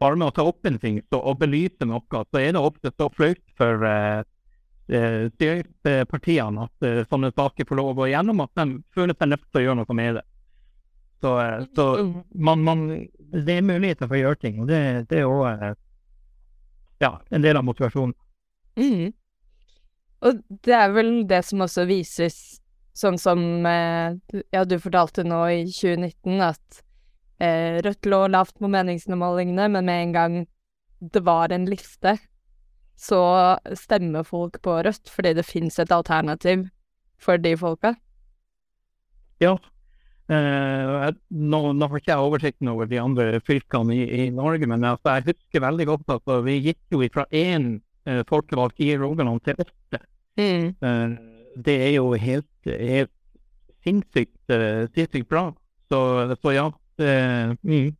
Bare 0.00 0.16
med 0.16 0.30
å 0.30 0.32
ta 0.32 0.46
opp 0.48 0.64
en 0.64 0.78
ting 0.80 1.02
så, 1.10 1.18
og 1.20 1.42
belyse 1.42 1.84
noe, 1.84 2.00
så 2.08 2.38
er 2.40 2.54
det 2.56 2.60
ofte 2.60 2.88
så 2.96 3.10
flaut 3.12 3.42
for 3.60 3.82
styringspartiene 4.90 6.64
at 6.64 6.86
sånne 7.10 7.28
saker 7.36 7.68
får 7.68 7.78
lov 7.78 7.90
å 7.92 7.98
gå 7.98 8.06
igjennom, 8.08 8.40
at 8.40 8.54
de 8.56 8.80
føler 8.96 9.12
seg 9.12 9.28
nødt 9.28 9.44
til 9.44 9.60
å 9.60 9.64
gjøre 9.66 9.78
noe 9.82 9.96
med 9.98 10.16
det. 10.16 10.24
Så, 11.20 11.40
eh, 11.40 11.64
så 11.76 12.12
man, 12.34 12.62
man, 12.62 13.08
det 13.46 13.58
er 13.58 13.62
muligheter 13.62 14.08
for 14.08 14.16
å 14.16 14.22
gjøre 14.22 14.40
ting, 14.40 14.60
og 14.62 14.70
det, 14.70 14.80
det 15.10 15.20
er 15.20 15.28
òg 15.28 15.62
uh, 15.62 15.72
ja, 17.00 17.12
en 17.30 17.44
del 17.44 17.60
av 17.60 17.66
motivasjonen. 17.66 18.14
Mm. 18.80 19.12
Og 20.26 20.40
det 20.66 20.76
er 20.76 20.92
vel 20.92 21.12
det 21.28 21.40
som 21.48 21.64
også 21.64 21.86
vises, 21.88 22.60
sånn 22.96 23.16
som 23.20 23.40
eh, 23.66 24.16
ja, 24.52 24.64
du 24.68 24.76
fortalte 24.82 25.24
nå 25.24 25.40
i 25.48 25.62
2019, 25.70 26.42
at 26.44 26.82
eh, 27.40 27.80
Rødt 27.84 28.08
lå 28.10 28.26
lavt 28.28 28.58
på 28.60 28.68
meningsmålingene, 28.68 29.70
men 29.72 29.88
med 29.88 30.02
en 30.04 30.16
gang 30.16 30.36
det 31.00 31.24
var 31.24 31.54
en 31.54 31.64
liste, 31.70 32.18
så 33.00 33.22
stemmer 33.72 34.26
folk 34.28 34.60
på 34.60 34.76
Rødt 34.84 35.08
fordi 35.08 35.32
det 35.38 35.48
fins 35.48 35.80
et 35.80 35.92
alternativ 35.94 36.68
for 37.20 37.40
de 37.40 37.56
folka. 37.56 37.94
Ja, 39.40 39.56
Uh, 40.30 41.08
nå, 41.34 41.58
nå 41.74 41.86
får 41.90 41.98
ikke 41.98 42.10
jeg 42.12 42.22
oversikten 42.22 42.68
over 42.70 42.86
de 42.86 43.00
andre 43.02 43.40
fylkene 43.42 43.96
i, 43.96 44.04
i 44.14 44.26
Norge, 44.30 44.68
men 44.70 44.84
altså, 44.86 45.16
jeg 45.16 45.32
husker 45.32 45.64
veldig 45.64 45.86
godt 45.88 46.12
at 46.14 46.30
vi 46.46 46.54
gikk 46.68 46.94
jo 46.94 47.00
fra 47.10 47.24
én 47.34 47.80
uh, 48.08 48.20
folkevalgt 48.28 48.80
i 48.82 48.92
Rogaland 48.98 49.42
til 49.46 49.58
åtte. 49.60 50.02
Mm. 50.40 50.70
Uh, 50.82 51.16
det 51.60 51.76
er 51.88 51.94
jo 51.96 52.12
helt, 52.14 52.50
helt 52.66 53.12
sinnssykt, 53.84 54.36
sinnssykt 54.94 55.28
bra. 55.28 55.48
Så, 55.90 56.00
så 56.38 56.52
ja. 56.54 56.68
Mm. 57.00 57.96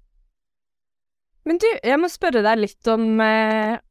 Men 1.48 1.58
du, 1.58 1.66
jeg 1.82 1.98
må 1.98 2.10
spørre 2.12 2.44
deg 2.44 2.60
litt 2.60 2.90
om, 2.92 3.18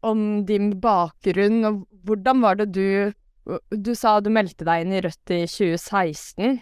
om 0.05 0.21
din 0.47 0.69
bakgrunn. 0.79 1.57
og 1.65 1.81
Hvordan 2.07 2.43
var 2.45 2.59
det 2.61 2.69
du 2.77 3.11
Du 3.73 3.95
sa 3.97 4.19
du 4.21 4.29
meldte 4.29 4.67
deg 4.67 4.85
inn 4.85 4.93
i 4.93 5.01
Rødt 5.01 5.33
i 5.33 5.41
2016. 5.49 6.59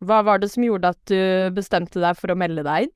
Hva 0.00 0.22
var 0.24 0.40
det 0.40 0.48
som 0.50 0.64
gjorde 0.64 0.94
at 0.96 1.12
du 1.12 1.52
bestemte 1.54 2.00
deg 2.00 2.16
for 2.18 2.32
å 2.32 2.38
melde 2.40 2.64
deg 2.64 2.88
inn? 2.88 2.94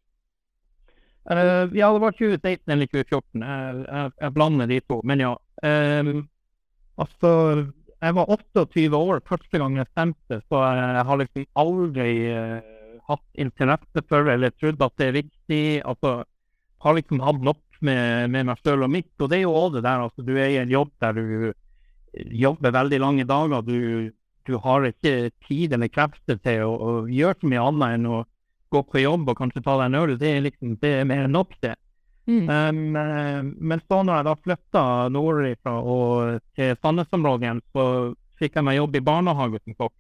Uh, 1.25 1.73
ja, 1.73 1.89
det 1.93 2.01
var 2.03 2.13
2016 2.13 2.73
eller 2.73 2.89
2014. 2.93 3.45
Jeg, 3.45 3.85
jeg, 3.89 4.13
jeg 4.21 4.35
blander 4.37 4.69
de 4.69 4.81
to. 4.85 5.01
Men 5.09 5.23
ja. 5.25 5.33
Um, 5.65 6.27
altså, 7.01 7.31
jeg 8.05 8.17
var 8.19 8.33
28 8.37 8.99
år 8.99 9.23
første 9.29 9.61
gang 9.61 9.79
jeg 9.81 9.91
stemte, 9.91 10.41
så 10.49 10.63
jeg 10.77 11.05
har 11.09 11.21
liksom 11.23 11.47
aldri 11.65 12.09
uh, 12.37 12.73
hatt 13.09 13.41
interesse 13.41 14.05
for 14.09 14.29
eller 14.33 14.53
trodd 14.59 14.83
at 14.85 14.97
det 15.01 15.09
er 15.09 15.21
viktig. 15.21 15.65
Altså, 15.89 16.17
har 16.85 16.99
liksom 16.99 17.23
hatt 17.25 17.41
nok 17.45 17.63
med, 17.85 18.31
med 18.33 18.51
meg 18.51 18.61
sjøl 18.61 18.85
og 18.85 18.93
mitt. 18.93 19.13
Og 19.21 19.31
det 19.33 19.41
er 19.41 19.47
jo 19.47 19.57
òg 19.57 19.79
det 19.79 19.87
der, 19.87 20.05
altså. 20.05 20.25
Du 20.25 20.35
er 20.37 20.53
i 20.53 20.61
en 20.61 20.73
jobb 20.73 20.93
der 21.01 21.17
du 21.17 21.53
jobber 22.45 22.77
veldig 22.77 23.01
lange 23.03 23.25
dager. 23.27 23.65
Du 23.65 24.13
du 24.45 24.57
har 24.61 24.85
ikke 24.89 25.31
tid 25.47 25.73
eller 25.73 25.91
krefter 25.93 26.39
til 26.45 26.67
å, 26.67 26.73
å, 26.75 26.93
gjøre 27.09 27.39
så 27.41 27.51
mye 27.51 27.65
annet 27.65 27.97
enn 27.97 28.09
å 28.11 28.21
gå 28.75 28.83
på 28.91 29.01
jobb 29.05 29.31
og 29.31 29.39
kanskje 29.39 29.63
ta 29.65 29.79
deg 29.81 29.87
en 29.89 29.99
øl. 30.03 30.15
Det 30.21 30.31
er 30.31 30.45
liksom, 30.45 30.77
det 30.83 30.93
er 31.01 31.09
mer 31.09 31.29
enn 31.29 31.37
nok, 31.37 31.55
det. 31.65 31.75
Mm. 32.25 32.49
Um, 32.49 33.51
men 33.61 33.83
så 33.85 34.01
når 34.01 34.17
jeg 34.17 34.27
da 34.29 34.35
flytta 34.47 34.83
nordfra 35.13 35.75
og 35.77 36.39
til 36.57 36.73
Sandnes-området 36.81 37.59
så 37.77 37.85
fikk 38.41 38.57
jeg 38.57 38.65
meg 38.65 38.79
jobb 38.79 38.97
i 38.97 39.05
barnehage 39.05 39.61
som 39.61 39.77
kokk. 39.77 39.97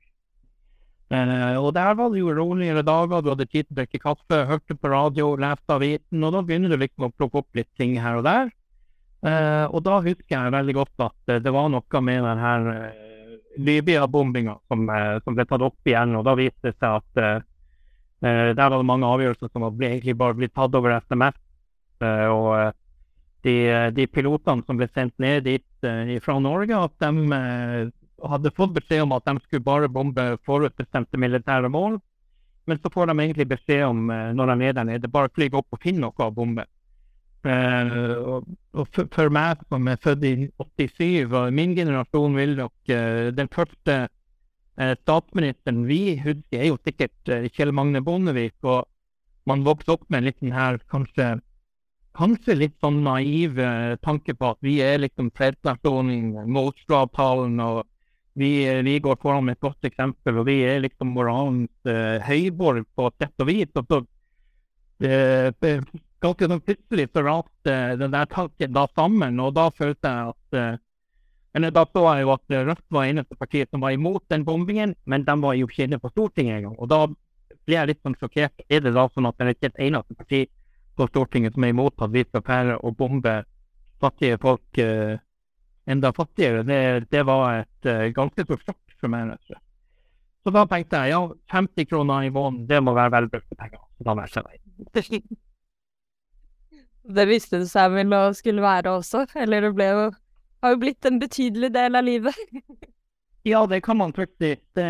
Uh, 1.12 1.60
og 1.60 1.68
der 1.76 1.92
var 1.98 2.10
det 2.10 2.22
jo 2.22 2.32
roligere 2.34 2.82
dager, 2.82 3.20
du 3.20 3.30
hadde 3.34 3.46
tid 3.46 3.68
til 3.68 3.74
å 3.74 3.78
drikke 3.82 4.00
kaffe, 4.02 4.40
hørte 4.48 4.76
på 4.78 4.90
radio, 4.90 5.34
leste 5.36 5.76
avisen, 5.76 6.24
og 6.24 6.32
da 6.32 6.42
begynner 6.42 6.72
du 6.72 6.80
liksom 6.80 7.06
å 7.06 7.12
plukke 7.12 7.42
opp 7.42 7.60
litt 7.60 7.70
ting 7.78 7.98
her 8.00 8.22
og 8.22 8.26
der. 8.26 8.48
Uh, 9.24 9.68
og 9.70 9.84
da 9.84 10.00
husker 10.04 10.34
jeg 10.36 10.52
veldig 10.52 10.74
godt 10.80 11.04
at 11.04 11.36
det 11.44 11.52
var 11.52 11.70
noe 11.72 12.00
med 12.04 12.24
den 12.24 12.40
her 12.40 12.66
uh, 12.72 13.38
Libya-bombinga 13.54 14.56
som, 14.66 14.82
eh, 14.90 15.20
som, 15.22 15.36
ble 15.36 15.44
tatt 15.46 15.62
opp 15.62 15.86
igjen. 15.86 16.16
og 16.18 16.24
Da 16.26 16.32
viste 16.34 16.72
det 16.72 16.74
seg 16.74 16.96
at 16.98 17.44
der 18.24 18.56
var 18.56 18.74
det 18.74 18.88
mange 18.88 19.06
avgjørelser 19.06 19.52
som 19.52 19.66
ble, 19.76 19.92
egentlig 19.92 20.16
bare 20.18 20.34
blitt 20.34 20.54
tatt 20.56 20.74
over 20.74 20.96
SMS. 20.96 21.38
Uh, 22.02 22.28
og 22.32 22.72
de, 23.44 23.54
de, 23.96 24.06
pilotene 24.08 24.64
som 24.66 24.80
ble 24.80 24.88
sendt 24.92 25.14
ned 25.22 25.44
dit 25.46 25.86
uh, 25.86 26.16
fra 26.24 26.38
Norge, 26.40 26.80
at 26.88 26.96
de 27.04 27.90
hadde 28.24 28.54
fått 28.56 28.74
beskjed 28.76 29.04
om 29.04 29.12
at 29.16 29.26
de 29.28 29.36
skulle 29.44 29.64
bare 29.64 29.90
bombe 29.92 30.24
forutbestemte 30.48 31.20
militære 31.20 31.68
mål. 31.72 31.98
Men 32.64 32.80
så 32.80 32.88
får 32.88 33.10
de 33.10 33.18
egentlig 33.18 33.50
beskjed 33.50 33.82
om 33.84 34.06
når 34.08 34.54
de 34.54 34.68
er 34.70 34.76
der 34.78 34.86
nede, 34.88 35.10
bare 35.12 35.28
fly 35.36 35.50
opp 35.52 35.76
og 35.76 35.82
finne 35.82 36.06
noe 36.06 36.24
å 36.24 36.32
bombe. 36.32 36.64
Uh, 37.44 38.40
og 38.72 38.86
for, 38.94 39.04
for, 39.12 39.28
meg 39.28 39.60
som 39.68 39.88
er 39.92 39.98
født 40.00 40.22
i 40.24 40.32
87, 40.56 41.26
og 41.28 41.50
min 41.52 41.74
generasjon 41.76 42.38
vil 42.38 42.54
nok 42.56 42.72
uh, 42.88 43.28
Den 43.36 43.50
første 43.52 43.96
uh, 44.06 44.94
statsministeren 45.02 45.82
vi 45.84 46.16
husker, 46.24 46.62
er 46.62 46.70
jo 46.70 46.78
sikkert 46.80 47.34
Kjell 47.52 47.74
Magne 47.76 48.00
Bondevik. 48.04 48.56
Og 48.64 48.88
man 49.44 49.66
vokste 49.66 49.92
opp 49.92 50.08
med 50.08 50.22
en 50.22 50.30
liten 50.30 50.56
her 50.56 50.80
kanskje, 50.88 51.34
kanskje 52.14 52.56
litt 52.58 52.76
sånn 52.82 53.02
naiv 53.04 53.58
tanke 54.04 54.36
på 54.38 54.52
at 54.54 54.60
vi 54.64 54.78
er 54.84 55.02
liksom 55.02 55.32
fredsnasjonen, 55.34 56.46
Moscow-avtalen, 56.54 57.58
og 57.60 57.82
vi, 58.38 58.50
vi, 58.86 58.98
går 59.02 59.18
foran 59.22 59.46
med 59.46 59.58
et 59.58 59.66
godt 59.66 59.86
eksempel, 59.86 60.40
og 60.40 60.48
vi 60.48 60.60
er 60.66 60.82
liksom 60.82 61.12
moralens 61.14 61.92
høyborg 62.26 62.86
på 62.98 63.10
sett 63.18 63.44
og 63.44 63.50
vis. 63.50 63.70
Og 63.78 63.90
så 63.90 64.00
ganske 66.24 66.48
sånn 66.48 66.64
plutselig 66.64 67.10
så 67.12 67.24
raste 67.26 67.76
den 68.00 68.14
der 68.14 68.30
tanken 68.32 68.74
da 68.74 68.86
sammen, 68.94 69.40
og 69.42 69.54
da 69.58 69.68
følte 69.74 70.10
jeg 70.10 70.34
at 70.34 70.58
uh, 70.58 70.82
eller 71.54 71.70
Da 71.70 71.84
så 71.86 72.02
jeg 72.02 72.24
jo 72.24 72.32
at 72.34 72.54
Rødt 72.66 72.86
var 72.90 73.04
eneste 73.06 73.36
partiet 73.38 73.70
som 73.70 73.84
var 73.84 73.94
imot 73.94 74.24
den 74.28 74.42
bombingen, 74.42 74.96
men 75.06 75.22
de 75.22 75.34
var 75.38 75.54
jo 75.54 75.68
ikke 75.68 75.84
inne 75.86 76.00
på 76.02 76.10
Stortinget 76.10 76.56
engang. 76.58 76.74
Og 76.82 76.88
da 76.90 77.06
ble 77.06 77.76
jeg 77.76 77.90
litt 77.92 78.00
sånn 78.02 78.16
sjokkert. 78.18 78.64
Er 78.66 78.82
det 78.82 78.90
da 78.96 79.04
sånn 79.12 79.28
at 79.28 79.38
det 79.38 79.46
er 79.46 79.54
ikke 79.54 79.70
et 79.70 79.82
eneste 79.86 80.16
parti 80.18 80.40
på 80.96 81.08
Stortinget 81.10 81.54
som 81.54 81.66
er 81.66 81.74
imot 81.74 82.02
at 82.04 82.12
vi 82.14 82.24
skal 82.26 82.44
fære 82.46 82.78
og 82.80 82.96
bombe 82.98 83.36
fattige 84.02 84.38
folk 84.42 84.80
uh, 84.80 85.14
enda 85.90 86.12
fattigere? 86.16 86.64
Det, 86.66 86.80
det 87.12 87.22
var 87.26 87.62
et 87.62 87.90
uh, 87.90 88.10
ganske 88.16 88.46
stort 88.46 88.66
sjokk 88.66 88.98
for 89.00 89.12
meg. 89.12 89.34
Rett 89.34 89.62
Så 90.44 90.54
da 90.54 90.66
tenkte 90.70 91.04
jeg 91.04 91.14
ja, 91.14 91.22
50 91.52 91.90
kroner 91.90 92.26
i 92.26 92.34
måneden, 92.34 92.66
det 92.68 92.82
må 92.82 92.94
være 92.96 93.16
velbrukte 93.18 93.58
penger. 93.58 93.82
Så 93.98 94.08
da 94.08 94.16
meldte 94.18 94.42
jeg 94.42 94.46
meg 94.50 95.22
Det 97.14 97.26
visste 97.28 97.60
det 97.62 97.70
seg 97.70 97.92
vel 97.92 98.14
å 98.16 98.26
skulle 98.36 98.64
være 98.64 98.98
også, 98.98 99.26
eller 99.40 99.68
det 99.68 99.74
ble 99.76 99.88
jo 99.92 100.04
har 100.64 100.74
jo 100.74 100.80
blitt 100.80 101.08
en 101.08 101.20
betydelig 101.20 101.70
del 101.74 101.98
av 101.98 102.06
livet. 102.06 102.36
ja, 103.52 103.64
det 103.68 103.82
kan 103.84 103.98
man 104.00 104.14
trygt 104.16 104.36
si. 104.40 104.54
Det, 104.76 104.86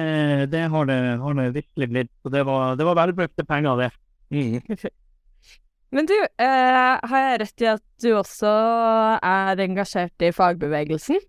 det, 0.52 0.66
har, 0.70 0.86
det 0.86 0.98
har 1.22 1.38
det 1.40 1.48
virkelig 1.56 1.88
blitt. 1.90 2.12
Så 2.22 2.30
det 2.30 2.44
var, 2.46 2.76
det 2.78 2.86
var 2.86 3.00
velbrukte 3.00 3.46
penger, 3.48 3.82
det. 3.82 3.90
Mm. 4.30 4.60
Men 5.94 6.08
du, 6.10 6.16
eh, 6.18 6.94
har 7.06 7.20
jeg 7.22 7.38
rett 7.44 7.62
i 7.62 7.68
at 7.70 7.84
du 8.02 8.08
også 8.18 8.50
er 9.22 9.60
engasjert 9.62 10.24
i 10.26 10.32
fagbevegelsen? 10.34 11.20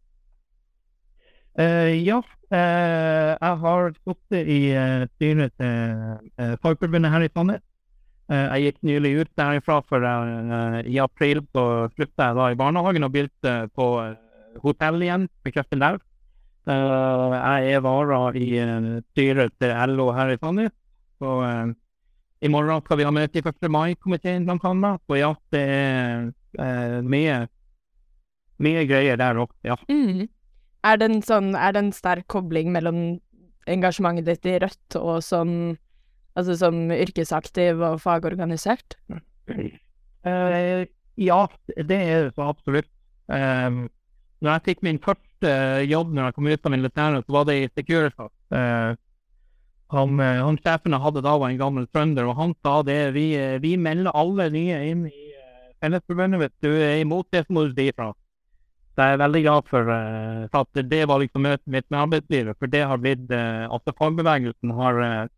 Eh, 1.62 1.92
ja, 2.02 2.18
eh, 2.50 3.36
jeg 3.38 3.60
har 3.62 3.94
sittet 3.94 4.50
i 4.50 4.60
uh, 4.74 5.06
styret 5.14 5.54
til 5.62 5.70
uh, 6.42 6.56
Fagforbundet 6.66 7.14
her 7.14 7.28
i 7.28 7.30
Sandnes. 7.30 7.62
Uh, 8.26 8.58
jeg 8.58 8.66
gikk 8.66 8.82
nylig 8.90 9.14
ut 9.22 9.32
derifra, 9.38 9.78
for 9.86 10.02
i 10.82 10.98
april 10.98 11.44
så 11.54 11.68
slutta 11.94 12.32
jeg 12.32 12.40
da 12.42 12.50
i 12.50 12.58
barnehagen 12.58 13.06
og 13.06 13.14
begynte 13.14 13.56
på 13.78 13.88
hotell 14.66 14.98
igjen, 15.06 15.30
bekreftet 15.46 15.84
der. 15.84 16.02
jeg 16.66 17.74
er 17.76 17.82
vara 17.86 18.32
i 18.34 18.50
styret 19.12 19.54
til 19.62 19.94
LO 19.94 20.10
her 20.18 20.34
i 20.34 20.40
Sandnes. 20.42 20.74
Så 21.22 21.38
i 22.46 22.52
morgen 22.52 22.84
skal 22.86 23.00
vi 23.00 23.08
ha 23.08 23.14
møte 23.14 23.42
i 23.42 23.44
1. 23.44 23.68
mai-komiteen, 23.74 24.46
blant 24.48 24.66
annet. 24.70 25.02
Så 25.10 25.20
ja, 25.20 25.32
det 25.54 25.66
er 25.66 27.06
mye, 27.06 27.40
mye 28.62 28.86
greier 28.90 29.20
der 29.20 29.42
òg, 29.42 29.54
ja. 29.66 29.78
Mm. 29.90 30.28
Er 30.86 31.00
det 31.02 31.08
en 31.10 31.24
sånn 31.26 31.56
Er 31.58 31.74
det 31.74 31.82
en 31.82 31.96
sterk 31.96 32.28
kobling 32.30 32.70
mellom 32.74 33.00
engasjementet 33.66 34.28
ditt 34.28 34.46
i 34.52 34.60
Rødt 34.62 34.98
og 35.00 35.18
som 35.26 35.50
Altså 36.36 36.58
som 36.60 36.90
yrkesaktiv 36.92 37.80
og 37.80 38.02
fagorganisert? 38.04 38.98
Uh, 40.28 40.84
ja, 41.16 41.38
det 41.78 41.96
er 41.96 42.26
det 42.28 42.44
absolutt. 42.44 42.90
Um, 43.32 43.86
når 44.44 44.58
jeg 44.58 44.66
fikk 44.66 44.84
min 44.84 45.00
første 45.00 45.54
jobb 45.88 46.12
når 46.12 46.28
jeg 46.28 46.36
kom 46.36 46.50
ut 46.52 46.68
av 46.68 46.74
militæret, 46.76 47.24
så 47.24 47.38
var 47.38 47.48
det 47.48 47.56
i 47.56 47.70
Securitas. 47.72 48.34
Uh, 48.52 49.00
han, 49.94 50.20
han 50.20 50.58
sjefen 50.64 50.96
jeg 50.96 51.04
hadde 51.04 51.22
da, 51.22 51.36
var 51.38 51.52
en 51.52 51.62
gammel 51.62 51.86
trønder, 51.94 52.26
og 52.30 52.40
han 52.40 52.54
sa 52.66 52.80
det 52.88 53.14
vi, 53.16 53.28
vi 53.62 53.76
melder 53.78 54.16
alle 54.18 54.50
nye 54.54 54.80
inn 54.90 55.06
i 55.10 55.26
Fellesforbundet. 55.84 56.42
Hvis 56.42 56.56
du 56.66 56.72
er 56.74 57.02
imot 57.04 57.28
det, 57.34 57.46
så 57.46 57.54
må 57.54 57.66
du 57.68 57.76
si 57.76 57.90
ifra. 57.92 58.12
Så 58.96 59.04
jeg 59.04 59.18
er 59.18 59.20
veldig 59.20 59.42
glad 59.44 59.66
for, 59.68 59.90
uh, 59.92 60.60
at 60.62 60.84
det 60.92 61.02
var 61.10 61.20
liksom 61.20 61.44
møtet 61.44 61.72
mitt 61.72 61.88
med 61.90 62.00
arbeidslivet. 62.00 62.58
For 62.60 62.72
det 62.72 62.86
har 62.88 63.02
blitt 63.04 63.26
uh, 63.34 63.68
Altså 63.68 63.92
fagbevegelsen 64.00 64.72
har 64.78 65.02
uh, 65.02 65.34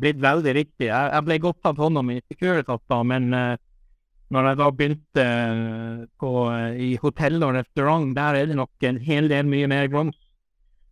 blitt 0.00 0.22
veldig 0.22 0.54
riktig. 0.56 0.88
Jeg, 0.88 1.10
jeg 1.12 1.26
ble 1.26 1.38
godt 1.44 1.60
tatt 1.60 1.82
hånd 1.82 2.00
om 2.00 2.14
i 2.14 2.22
Securitas 2.24 2.80
da, 2.88 3.02
men 3.04 3.28
når 4.32 4.46
jeg 4.48 4.56
da 4.56 4.66
begynte 4.72 5.24
på, 6.16 6.30
i 6.80 6.94
hotell 7.02 7.44
og 7.44 7.52
restaurant, 7.58 8.14
der 8.16 8.38
er 8.38 8.48
det 8.48 8.56
nok 8.56 8.86
en 8.88 9.00
hel 9.04 9.28
del 9.28 9.44
mye 9.44 9.68
mer 9.68 9.90
grums. 9.92 10.16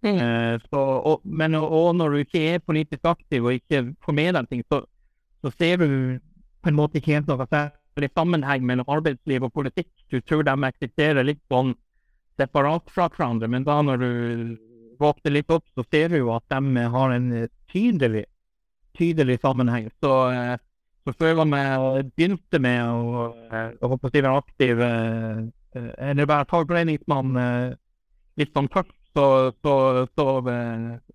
Mm. 0.01 0.61
Så, 0.65 0.81
og, 0.81 1.21
men 1.25 1.55
og 1.59 1.91
når 1.97 2.15
du 2.15 2.23
ikke 2.23 2.41
er 2.55 2.63
politisk 2.65 3.05
aktiv 3.05 3.45
og 3.45 3.59
ikke 3.59 3.83
får 4.01 4.15
med 4.17 4.33
deg 4.39 4.49
ting, 4.49 4.63
så, 4.73 4.79
så 5.45 5.53
ser 5.59 5.83
du 5.83 5.91
på 6.61 6.71
en 6.71 6.79
måte 6.79 7.01
ikke 7.01 7.19
helt 7.19 7.29
noe 7.29 7.47
særlig 7.51 8.09
sammenheng 8.15 8.65
mellom 8.65 8.89
arbeidsliv 8.89 9.45
og 9.45 9.53
politikk. 9.57 9.91
Du 10.13 10.21
tror 10.21 10.45
de 10.47 10.57
eksisterer 10.71 11.27
litt 11.27 11.43
sånn 11.53 11.75
separat 12.41 12.89
fra 12.95 13.09
hverandre. 13.13 13.49
Men 13.53 13.67
da 13.69 13.81
når 13.85 14.01
du 14.01 14.11
våkner 15.01 15.35
litt 15.35 15.53
opp, 15.53 15.67
så 15.75 15.85
ser 15.91 16.13
du 16.13 16.21
jo 16.21 16.33
at 16.35 16.45
de 16.53 16.85
har 16.95 17.15
en 17.15 17.31
tydelig, 17.73 18.27
tydelig 18.99 19.39
sammenheng. 19.41 19.89
Så, 20.05 20.13
eh, 20.33 20.57
så 21.05 21.17
før 21.17 21.45
jeg 21.45 22.11
begynte 22.15 22.61
med 22.61 22.83
å, 22.85 23.31
eh, 23.51 23.71
å, 23.81 23.97
å 23.97 24.13
være 24.13 24.37
aktiv, 24.37 24.81
eh, 24.81 25.45
eller 26.11 26.27
være 26.27 26.49
fagforeningsmann 26.51 27.37
litt 28.41 28.51
sånn 28.57 28.69
tørt, 28.73 28.91
så, 29.17 29.27
så, 29.63 29.75
så 30.17 30.27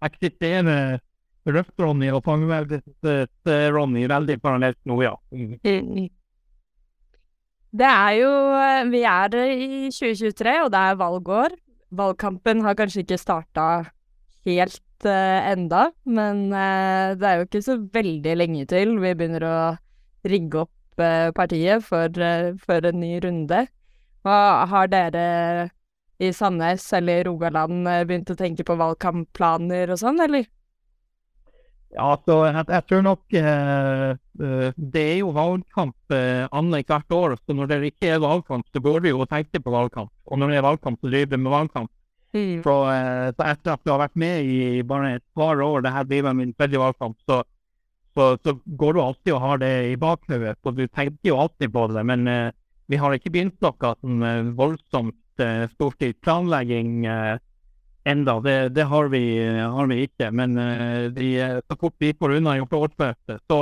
eksisterer 0.05 0.99
Røft-Ronny 1.45 2.09
og 2.13 2.23
Fangeveldets-Ronny 2.25 4.05
veldig 4.09 4.37
parallelt 4.41 4.79
nå, 4.89 5.01
ja. 5.05 5.13
Det 7.75 7.87
er 7.91 8.11
jo 8.21 8.31
eh, 8.55 8.87
Vi 8.87 9.01
er 9.03 9.35
i 9.35 9.67
2023, 9.91 10.53
og 10.63 10.71
det 10.71 10.81
er 10.81 10.99
valgår. 10.99 11.55
Valgkampen 11.95 12.63
har 12.63 12.77
kanskje 12.79 13.03
ikke 13.03 13.19
starta 13.19 13.65
helt 14.45 15.07
uh, 15.07 15.51
enda, 15.51 15.89
men 16.05 16.47
uh, 16.53 17.15
det 17.17 17.27
er 17.27 17.39
jo 17.39 17.45
ikke 17.47 17.61
så 17.65 17.77
veldig 17.93 18.35
lenge 18.37 18.65
til 18.69 18.93
vi 19.01 19.13
begynner 19.17 19.45
å 19.47 19.57
rigge 20.29 20.63
opp 20.65 21.01
uh, 21.01 21.31
partiet 21.35 21.83
for, 21.85 22.21
for, 22.61 22.89
en 22.89 22.99
ny 23.01 23.17
runde. 23.23 23.63
Hva, 24.25 24.37
har 24.69 24.91
dere 24.91 25.25
i 26.23 26.31
Sandnes 26.33 26.85
eller 26.95 27.25
Rogaland 27.27 27.87
begynt 28.07 28.29
å 28.31 28.37
tenke 28.39 28.63
på 28.67 28.77
valgkampplaner 28.79 29.91
og 29.91 29.99
sånn, 29.99 30.21
eller? 30.23 30.45
Ja, 31.95 32.11
så 32.27 32.35
jeg, 32.43 32.63
jeg 32.67 32.83
tror 32.89 33.03
nok 33.05 33.35
uh, 33.39 34.09
uh, 34.41 34.69
Det 34.75 35.03
er 35.13 35.19
jo 35.21 35.31
valgkamp 35.35 36.13
uh, 36.13 36.45
annethvert 36.55 37.15
år. 37.15 37.35
Så 37.39 37.55
når 37.55 37.71
det 37.71 37.79
ikke 37.91 38.11
er 38.15 38.23
valgkamp, 38.23 38.67
så 38.73 38.81
bør 38.83 39.03
vi 39.05 39.13
jo 39.13 39.27
tenke 39.29 39.61
på 39.63 39.73
valgkamp. 39.73 40.11
Og 40.27 40.41
når 40.41 40.51
det 40.51 40.59
er 40.59 40.67
valgkamp, 40.67 40.99
så 40.99 41.11
driver 41.11 41.35
vi 41.35 41.41
med 41.43 41.55
valgkamp. 41.55 41.91
Mm. 42.35 42.55
Så, 42.65 42.75
uh, 42.89 43.27
så, 43.31 43.47
etter 43.47 43.75
at 43.75 43.83
du 43.83 43.93
har 43.93 44.03
vært 44.03 44.19
med 44.19 44.51
i 44.51 44.83
bare 44.87 45.15
et 45.19 45.25
par 45.37 45.61
år, 45.63 45.85
det 45.85 45.93
her 45.95 46.07
blir 46.09 46.31
min 46.35 46.55
tredje 46.57 46.81
valgkamp, 46.81 47.15
så, 47.29 47.41
så, 48.15 48.29
så, 48.43 48.57
går 48.65 48.95
du 48.95 49.03
alltid 49.05 49.35
og 49.37 49.43
har 49.45 49.63
det 49.63 49.73
i 49.93 49.99
bakhodet. 49.99 50.57
Så 50.59 50.75
du 50.75 50.85
tenker 50.87 51.31
jo 51.31 51.39
alltid 51.45 51.71
på 51.71 51.87
det. 51.95 52.03
Men 52.11 52.27
vi 52.91 52.99
har 52.99 53.15
ikke 53.15 53.31
begynt 53.31 53.55
noe 53.63 53.95
sånn 54.01 54.51
voldsomt 54.59 55.15
storstilt 55.73 56.21
planlegging. 56.21 57.07
Uh, 57.07 57.37
enda. 58.05 58.39
Det, 58.39 58.69
det 58.69 58.83
har, 58.83 59.07
vi, 59.07 59.47
har, 59.59 59.87
vi, 59.87 60.01
ikke. 60.07 60.31
Men 60.31 60.57
uh, 60.57 61.11
de, 61.11 61.61
så 61.67 61.77
fort 61.79 61.95
vi 61.97 62.13
får 62.13 62.37
unna 62.37 62.57
årsmøtet, 62.61 63.41
så, 63.47 63.59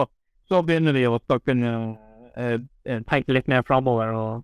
så, 0.50 0.62
begynner 0.62 0.96
vi 0.96 1.06
å 1.08 1.20
kunne 1.40 1.74
uh, 2.36 2.58
tenke 2.84 3.36
litt 3.36 3.48
mer 3.48 3.64
framover 3.68 4.14
og, 4.18 4.44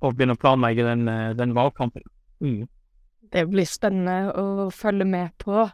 og, 0.00 0.14
begynne 0.14 0.38
å 0.38 0.40
planlegge 0.40 0.86
den, 0.86 1.06
den 1.36 1.54
valgkampen. 1.56 2.04
Mm. 2.40 2.66
Det 3.28 3.44
blir 3.50 3.68
spennende 3.68 4.32
å 4.32 4.68
følge 4.72 5.04
med 5.04 5.34
på. 5.44 5.68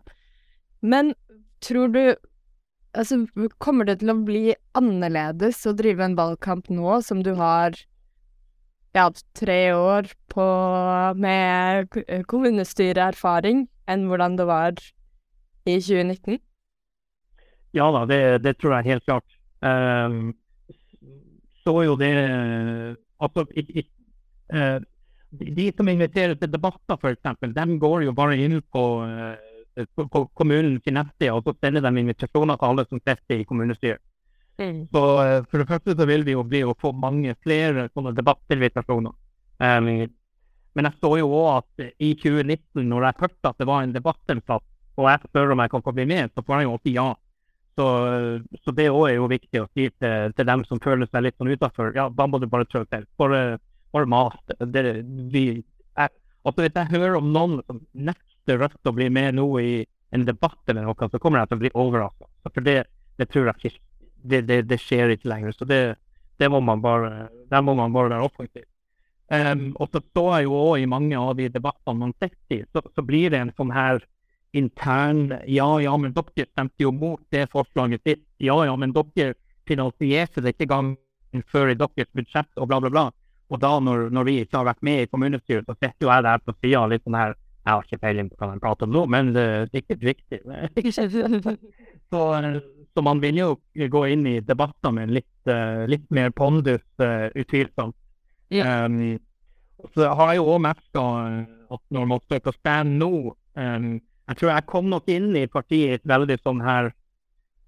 Men 0.83 1.15
tror 1.65 1.93
du 1.95 2.05
Altså, 2.95 3.25
kommer 3.59 3.89
det 3.89 3.97
til 3.99 4.13
å 4.13 4.21
bli 4.23 4.53
annerledes 4.79 5.65
å 5.67 5.73
drive 5.75 6.05
en 6.05 6.13
valgkamp 6.15 6.69
nå 6.71 7.01
som 7.03 7.25
du 7.27 7.33
har 7.35 7.75
ja, 8.95 9.09
tre 9.35 9.59
år 9.75 10.09
på, 10.31 10.45
med 11.19 11.91
kommunestyreerfaring 12.31 13.65
enn 13.91 14.07
hvordan 14.09 14.37
det 14.39 14.47
var 14.49 14.79
i 15.67 15.79
2019? 15.81 16.39
Ja 17.75 17.91
da, 17.91 18.05
det, 18.07 18.21
det 18.45 18.55
tror 18.61 18.77
jeg 18.77 18.93
helt 18.93 19.07
klart. 19.09 19.27
Um, 19.65 20.35
så 21.65 21.81
jo 21.87 21.97
det 21.97 22.13
Altså, 23.25 23.47
it, 23.57 23.71
it, 23.71 23.87
uh, 24.53 24.79
de 25.33 25.71
som 25.77 25.89
inviterer 25.89 26.35
til 26.37 26.51
debatter, 26.53 26.99
f.eks., 26.99 27.55
de 27.57 27.79
går 27.81 28.03
jo 28.05 28.13
bare 28.13 28.37
inn 28.37 28.59
på, 28.75 28.83
uh, 29.07 29.87
på, 29.97 30.07
på 30.13 30.25
kommunens 30.37 30.85
nettside 30.87 31.33
og 31.33 31.47
så 31.47 31.55
sender 31.57 31.83
de 31.87 32.03
invitasjoner 32.03 32.59
til 32.59 32.69
alle 32.69 32.85
som 32.91 33.01
sitter 33.01 33.41
i 33.41 33.47
kommunestyret. 33.49 34.03
Mm. 34.61 34.85
Så 34.95 35.03
uh, 35.03 35.41
For 35.51 35.61
det 35.61 35.69
første 35.71 35.97
så 35.99 36.07
vil 36.07 36.27
vi 36.27 36.37
jo 36.37 36.45
bli 36.47 36.63
å 36.67 36.77
få 36.79 36.93
mange 36.95 37.35
flere 37.43 37.89
sånne 37.93 38.15
debattinvitasjoner. 38.17 39.17
Um, 39.63 39.91
men 40.75 40.89
jeg 40.89 40.99
så 40.99 41.11
jo 41.21 41.29
òg 41.31 41.51
at 41.59 41.85
i 42.03 42.15
2019, 42.19 42.87
når 42.91 43.09
jeg 43.09 43.21
hørte 43.23 43.51
at 43.51 43.61
det 43.61 43.69
var 43.71 43.85
en 43.85 43.95
debatt 43.95 44.33
og 44.95 45.07
jeg 45.11 45.23
spør 45.27 45.53
om 45.55 45.63
jeg 45.63 45.71
kan 45.73 45.83
få 45.83 45.93
bli 45.95 46.07
med, 46.07 46.31
så 46.35 46.43
får 46.47 46.61
jeg 46.61 46.67
jo 46.67 46.75
alltid 46.77 46.99
ja. 46.99 47.07
Så, 47.75 47.87
så 48.63 48.75
det 48.79 48.87
òg 48.93 49.09
er 49.09 49.17
jo 49.17 49.31
viktig 49.31 49.63
å 49.63 49.69
si 49.75 49.89
til, 49.91 50.35
til, 50.39 50.47
dem 50.47 50.63
som 50.69 50.83
føler 50.83 51.09
seg 51.11 51.25
litt 51.27 51.39
sånn 51.39 51.51
utafor. 51.51 51.91
Ja, 51.97 52.07
da 52.07 52.27
må 52.31 52.39
du 52.39 52.47
bare 52.51 52.67
trø 52.71 52.85
til. 52.87 53.07
Bare, 53.19 53.41
bare 53.95 54.11
mas. 54.11 54.37
Altså 56.45 56.61
hvis 56.61 56.77
jeg 56.77 56.93
hører 56.93 57.19
om 57.19 57.33
noen 57.35 57.59
som 57.67 57.81
nekter 57.93 58.61
Rødt 58.61 58.91
å 58.91 58.93
bli 58.93 59.09
med 59.09 59.39
nå 59.39 59.47
i 59.63 59.71
en 60.15 60.27
debatt 60.29 60.69
eller 60.69 60.85
noe, 60.85 61.09
så 61.09 61.19
kommer 61.19 61.41
jeg 61.41 61.51
til 61.51 61.57
å 61.57 61.63
bli 61.63 61.71
overraska. 61.81 62.27
For 62.45 62.67
det, 62.67 62.77
det 63.17 63.27
tror 63.33 63.49
jeg 63.49 63.57
ikke 63.57 63.79
det, 64.25 64.45
det, 64.49 64.63
det, 64.71 64.81
skjer 64.81 65.15
ikke 65.15 65.31
lenger. 65.31 65.55
Så 65.57 65.69
det, 65.69 65.83
det 66.41 66.51
må 66.51 66.61
man 66.65 66.83
bare, 66.85 67.29
der 67.51 67.63
må 67.65 67.77
man 67.79 67.93
bare 67.95 68.13
være 68.15 68.29
offensiv. 68.29 68.67
Um, 69.33 69.71
og 69.81 69.89
så 69.89 70.03
står 70.03 70.31
jeg 70.35 70.47
jo 70.47 70.57
òg 70.59 70.83
i 70.83 70.89
mange 70.91 71.17
av 71.17 71.33
de 71.39 71.47
debattene 71.49 71.97
man 71.97 72.13
sitter 72.21 72.59
i, 72.59 72.65
så, 72.77 72.83
så, 72.93 73.03
blir 73.03 73.33
det 73.33 73.39
en 73.41 73.55
sånn 73.57 73.71
her 73.73 74.03
intern 74.55 75.39
Ja, 75.49 75.69
ja, 75.81 75.95
men 75.97 76.13
dere 76.15 76.45
stemte 76.45 76.85
jo 76.85 76.93
mot 76.95 77.23
det 77.35 77.49
forslaget 77.53 78.05
sitt. 78.05 78.25
Ja, 78.39 78.59
ja, 78.69 78.77
men 78.77 78.93
dere 78.95 79.35
finansierte 79.67 80.45
det 80.45 80.55
ikke 80.55 80.69
gangen 80.71 81.47
før 81.51 81.73
i 81.73 81.79
deres 81.79 82.11
budsjett, 82.15 82.51
og 82.61 82.69
bla, 82.69 82.83
bla, 82.85 82.93
bla. 82.93 83.07
Og 83.53 83.61
da, 83.61 83.73
når, 83.81 84.09
når 84.15 84.29
vi 84.29 84.37
ikke 84.43 84.61
har 84.61 84.69
vært 84.69 84.85
med 84.87 85.03
i 85.03 85.09
kommunestyret, 85.11 85.67
så 85.67 85.77
sitter 85.77 86.07
jo 86.07 86.13
jeg 86.13 86.27
der 86.27 86.45
på 86.45 86.55
sida 86.61 86.85
litt 86.91 87.05
sånn 87.05 87.19
her 87.19 87.35
Jeg 87.65 87.73
har 87.73 87.85
ikke 87.87 88.01
peiling 88.03 88.31
på 88.31 88.39
hva 88.45 88.53
de 88.53 88.61
prater 88.61 88.89
om 88.89 88.93
nå, 88.93 89.03
men 89.09 89.33
det 89.33 89.43
er 89.43 89.71
sikkert 89.73 90.03
viktig. 90.05 90.41
så, 92.13 92.23
så 92.93 93.05
man 93.07 93.23
vil 93.23 93.41
jo 93.41 93.51
gå 93.91 94.03
inn 94.13 94.27
i 94.29 94.35
debatter 94.45 94.93
med 94.93 95.15
litt, 95.17 95.37
uh, 95.49 95.85
litt 95.89 96.05
mer 96.13 96.35
pondus, 96.37 96.85
uh, 97.01 97.31
utvilsomt. 97.33 97.97
Ja. 98.53 98.85
Um, 98.85 99.17
så 99.95 100.11
har 100.17 100.33
jeg 100.33 100.43
jo 100.43 100.51
òg 100.53 100.61
merka 100.65 101.05
at 101.75 101.83
når 101.93 102.11
man 102.13 102.23
søker 102.31 102.55
stand 102.57 103.01
nå 103.01 103.11
um, 103.35 103.89
Jeg 104.29 104.37
tror 104.39 104.51
jeg 104.53 104.67
kom 104.71 104.87
nok 104.89 105.09
inn 105.13 105.35
i 105.37 105.49
partiet 105.51 105.99
et 105.99 106.07
veldig 106.09 106.37
sånn 106.41 106.63
her 106.65 106.93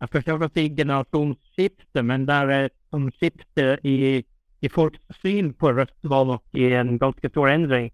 Jeg 0.01 0.09
skal 0.09 0.23
ikke 0.37 0.49
si 0.55 0.65
generasjonsskifte, 0.79 2.05
men 2.05 2.25
der 2.29 2.53
er 2.55 2.69
sånn 2.93 3.11
skifte 3.19 3.75
i 3.85 4.23
i 4.65 4.71
folks 4.73 5.21
syn 5.21 5.53
på 5.55 5.73
Rødt 5.77 6.09
var 6.11 6.25
nok 6.29 6.57
i 6.57 6.71
en 6.75 6.97
ganske 6.99 7.29
stor 7.31 7.51
endring. 7.53 7.91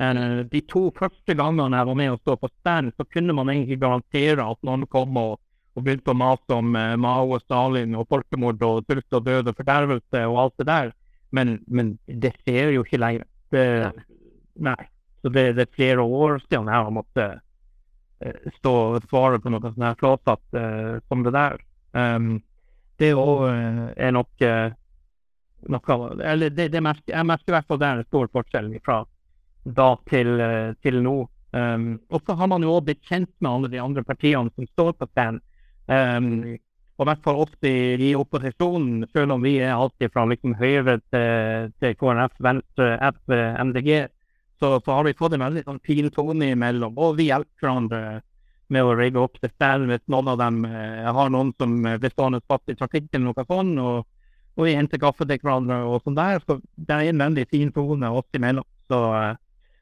Uh, 0.00 0.46
de 0.48 0.62
to 0.64 0.86
første 0.96 1.34
gangene 1.36 1.76
jeg 1.76 1.88
var 1.90 1.96
med 1.98 2.14
og 2.14 2.20
stå 2.22 2.36
på 2.40 2.48
stand, 2.48 2.94
så 2.96 3.04
kunne 3.04 3.34
man 3.36 3.50
egentlig 3.52 3.82
garantere 3.82 4.46
at 4.48 4.62
noen 4.64 4.86
kom 4.88 5.18
og, 5.20 5.34
og 5.76 5.84
begynte 5.84 6.14
å 6.14 6.16
mase 6.16 6.56
om 6.56 6.72
uh, 6.72 6.94
Mao 6.96 7.34
og 7.34 7.42
Stalin 7.42 7.98
og 7.98 8.08
folkemord 8.08 8.64
og 8.64 8.88
sult 8.88 9.18
og 9.18 9.26
død 9.26 9.52
og 9.52 9.58
fordervelse 9.58 10.22
og 10.30 10.40
alt 10.44 10.56
det 10.62 10.68
der. 10.70 10.94
Men, 11.36 11.58
men 11.68 11.92
det 12.08 12.32
skjer 12.38 12.72
jo 12.78 12.86
ikke 12.86 13.02
lenger. 13.02 13.28
Det, 13.52 13.66
nei. 14.56 14.80
Så 15.20 15.28
det, 15.28 15.44
det, 15.58 15.68
er 15.68 15.76
flere 15.76 16.00
år 16.00 16.40
siden 16.46 16.72
jeg 16.72 16.86
har 16.88 16.96
måttet 16.96 17.44
uh, 18.24 18.50
stå 18.56 18.74
og 18.96 19.08
svare 19.12 19.44
på 19.44 19.52
noe 19.52 19.74
sånt 19.76 20.56
uh, 20.56 20.96
som 21.12 21.28
det 21.28 21.36
der. 21.36 21.60
Um, 21.92 22.38
det 23.00 23.14
òg 23.16 23.46
er 23.96 24.12
nok 24.12 24.42
noe 25.72 25.94
Eller 26.20 26.52
det, 26.52 26.66
det 26.72 26.82
merker, 26.84 27.08
jeg 27.12 27.26
merker 27.26 27.48
i 27.48 27.54
hvert 27.54 27.68
fall 27.68 27.80
det 27.80 27.88
er 27.88 28.02
en 28.02 28.08
stor 28.08 28.28
forskjell 28.36 28.68
fra 28.84 28.98
da 29.64 29.92
til, 30.08 30.40
eh, 30.40 30.72
til 30.82 31.02
nå. 31.04 31.18
Um, 31.50 31.98
og 32.14 32.22
så 32.22 32.36
har 32.38 32.46
man 32.46 32.62
jo 32.62 32.76
òg 32.76 32.84
blitt 32.86 33.02
kjent 33.08 33.30
med 33.42 33.50
alle 33.50 33.70
de 33.72 33.80
andre 33.82 34.04
partiene 34.06 34.52
som 34.54 34.68
står 34.70 34.92
på 35.00 35.08
stand. 35.10 35.40
Um, 35.90 36.56
og 37.00 37.06
i 37.06 37.08
hvert 37.08 37.24
fall 37.24 37.40
oss 37.42 37.54
i, 37.64 37.96
i, 37.96 38.10
opposisjonen, 38.14 39.06
selv 39.10 39.34
om 39.34 39.42
vi 39.42 39.56
er 39.58 39.72
alltid 39.72 40.12
fra 40.12 40.26
liksom 40.28 40.54
Høyre 40.60 40.98
til, 41.10 41.70
til 41.80 41.94
KrF, 41.96 42.34
Venstre, 42.44 42.90
F, 43.08 43.20
MDG, 43.32 43.90
så, 44.60 44.74
så, 44.84 44.92
har 44.92 45.06
vi 45.08 45.16
fått 45.16 45.34
en 45.34 45.46
veldig 45.46 45.64
sånn 45.64 45.80
fin 45.86 46.10
tone 46.12 46.52
imellom. 46.52 46.98
Og 47.00 47.16
vi 47.16 47.30
hjelper 47.30 47.64
hverandre 47.64 48.20
med 48.70 48.86
å 48.86 48.94
rigge 48.94 49.22
opp 49.22 49.40
til 49.40 49.50
stand 49.54 49.88
hvis 49.88 50.04
noen 50.12 50.28
av 50.30 50.38
dem 50.42 50.60
eh, 50.68 51.08
har 51.08 51.32
noen 51.32 51.54
som 51.58 51.72
blir 51.80 52.12
stående 52.12 52.42
fast 52.46 52.68
i 52.70 52.76
trafikken, 52.78 53.24
noe 53.24 53.46
sånt, 53.48 53.80
og, 53.80 54.04
og 54.60 54.68
vi 54.68 54.76
henter 54.76 55.00
kaffe 55.00 55.24
til 55.24 55.40
hverandre 55.40 55.80
og 55.88 56.04
sånn 56.04 56.20
der. 56.20 56.44
Så 56.44 56.60
det 56.76 56.98
er 56.98 57.14
en 57.14 57.24
veldig 57.24 57.46
fin 57.50 57.72
tone 57.74 58.12
oss 58.12 58.28
imellom. 58.36 58.68
Så, 58.92 59.00
eh, 59.16 59.38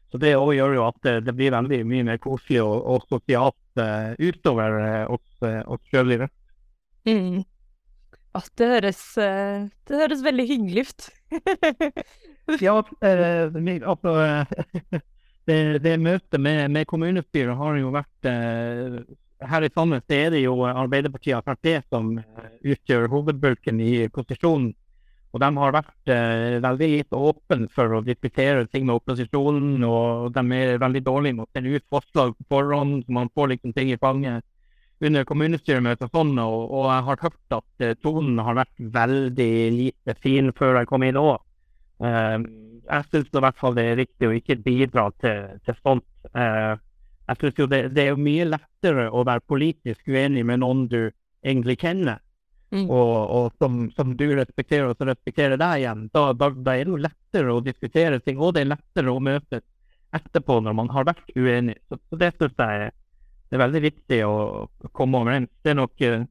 så 0.09 0.21
det 0.21 0.33
òg 0.39 0.55
gjør 0.57 0.79
jo 0.79 0.87
at 0.87 1.09
det, 1.25 1.35
blir 1.37 1.53
veldig 1.53 1.83
mye 1.89 2.07
mer 2.09 2.21
koselig 2.23 2.63
og, 2.65 2.77
og 2.89 3.05
sosialt 3.11 3.81
uh, 3.81 4.15
utover 4.17 4.79
uh, 4.81 5.13
oss, 5.13 5.29
uh, 5.45 5.61
oss 5.69 5.85
det. 5.93 6.29
Mm. 7.09 7.45
Det 8.55 8.67
høres, 8.71 9.01
det 9.19 9.99
høres 9.99 10.21
veldig 10.23 10.45
hyggelig 10.47 10.85
ut. 10.87 11.07
ja, 12.63 12.75
altså 12.79 14.13
det, 15.49 15.57
det 15.83 15.95
møtet 15.99 16.39
med, 16.39 16.69
med, 16.71 16.87
kommunestyret 16.87 17.59
har 17.59 17.81
jo 17.81 17.91
vært 17.97 18.29
Her 19.49 19.67
i 19.67 19.73
Sandnes 19.73 20.15
er 20.15 20.31
det 20.37 20.45
jo 20.45 20.55
Arbeiderpartiet 20.69 21.41
og 21.41 21.49
Frp 21.49 21.73
som 21.89 22.13
utgjør 22.63 23.09
hovedbulken 23.11 23.83
i 23.83 24.07
posisjonen. 24.15 24.71
Og 25.37 25.43
de 25.43 25.49
har 25.61 25.75
vært 25.77 26.13
eh, 26.13 26.59
veldig 26.65 26.89
litt 26.95 27.17
åpne 27.17 27.69
for 27.75 27.99
å 27.99 28.05
diskutere 28.05 28.65
ting 28.73 28.87
med 28.89 28.97
opposisjonen. 28.97 29.83
Og 29.85 30.31
de 30.33 30.45
er 30.57 30.81
veldig 30.81 31.03
dårlige 31.05 31.37
med 31.37 31.45
å 31.45 31.51
sende 31.53 31.75
ut 31.77 31.89
forslag 31.93 32.33
på 32.39 32.47
forhånd, 32.55 33.03
så 33.05 33.17
man 33.19 33.33
får 33.37 33.53
liksom 33.53 33.75
ting 33.77 33.93
i 33.93 34.01
fanget 34.01 34.47
under 35.05 35.27
kommunestyremøtet 35.29 36.15
sånn. 36.15 36.33
Og, 36.41 36.65
og, 36.71 36.89
jeg 36.89 37.07
har 37.11 37.23
hørt 37.27 37.59
at 37.59 37.85
eh, 37.85 37.99
tonen 38.03 38.41
har 38.45 38.57
vært 38.63 38.75
veldig 38.97 39.53
lite 39.77 40.17
fin 40.23 40.53
før 40.57 40.81
jeg 40.81 40.91
kom 40.91 41.05
inn 41.05 41.21
òg. 41.21 41.37
Eh, 42.01 42.37
jeg 42.89 43.09
syns 43.13 43.29
i 43.29 43.43
hvert 43.45 43.61
fall 43.61 43.77
det 43.77 43.85
er 43.85 44.01
riktig 44.01 44.31
å 44.31 44.37
ikke 44.39 44.61
bidra 44.65 45.11
til, 45.21 45.59
til 45.69 45.77
sånt. 45.83 46.09
Eh, 46.33 46.73
jeg 47.29 47.43
synes 47.43 47.61
jo 47.61 47.69
det, 47.69 47.83
det 47.93 48.09
er 48.09 48.17
mye 48.17 48.49
lettere 48.49 49.11
å 49.13 49.27
være 49.29 49.45
politisk 49.45 50.09
uenig 50.09 50.47
med 50.49 50.63
noen 50.65 50.87
du 50.89 51.03
egentlig 51.45 51.77
kjenner 51.83 52.23
Mm. 52.69 52.85
og, 52.93 53.13
og 53.33 53.45
som, 53.57 53.77
som, 53.97 54.11
du 54.17 54.27
respekterer, 54.37 54.91
og 54.91 54.99
som 55.01 55.09
respekterer 55.09 55.57
deg 55.57 55.83
igjen, 55.83 56.03
da, 56.13 56.27
da, 56.37 56.51
da, 56.53 56.75
er 56.77 56.85
det 56.85 56.93
jo 56.93 57.01
lettere 57.01 57.55
å 57.55 57.63
diskutere 57.65 58.21
ting, 58.21 58.41
og 58.45 58.53
det 58.57 58.67
er 58.67 58.75
lettere 58.75 59.15
å 59.15 59.23
møtes 59.25 59.65
etterpå 60.17 60.59
når 60.65 60.77
man 60.77 60.91
har 60.93 61.07
vært 61.09 61.33
uenig. 61.37 61.79
Så, 61.89 61.97
så 62.11 62.19
det 62.21 62.35
syns 62.37 62.59
jeg 62.61 62.91
det 63.49 63.57
er 63.57 63.63
veldig 63.63 63.81
viktig 63.81 64.19
å 64.29 64.35
komme 64.97 65.23
overens. 65.23 65.53
Det 65.65 65.73
er 65.73 65.79
nok 65.79 66.03
Jeg 66.03 66.27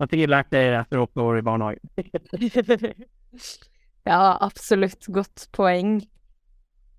har 0.00 0.08
sikkert 0.08 0.32
lært 0.32 0.54
det 0.54 0.62
etter 0.74 1.02
åtte 1.02 1.20
år 1.22 1.38
i 1.38 1.44
barnehagen. 1.46 2.94
ja, 4.08 4.22
absolutt. 4.40 5.06
Godt 5.12 5.44
poeng. 5.54 6.00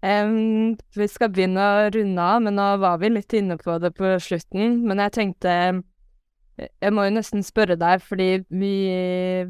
Um, 0.03 0.75
vi 0.95 1.07
skal 1.09 1.31
begynne 1.33 1.63
å 1.63 1.89
runde 1.95 2.27
av, 2.35 2.43
men 2.45 2.55
nå 2.59 2.67
var 2.83 3.01
vi 3.01 3.09
litt 3.15 3.33
inne 3.35 3.57
på 3.59 3.75
det 3.81 3.91
på 3.97 4.13
slutten. 4.23 4.77
Men 4.87 5.01
jeg 5.03 5.15
tenkte 5.17 5.55
jeg 6.57 6.93
må 6.93 7.07
jo 7.07 7.15
nesten 7.15 7.41
spørre 7.45 7.77
deg, 7.79 8.01
fordi 8.05 8.29
vi, 8.53 8.75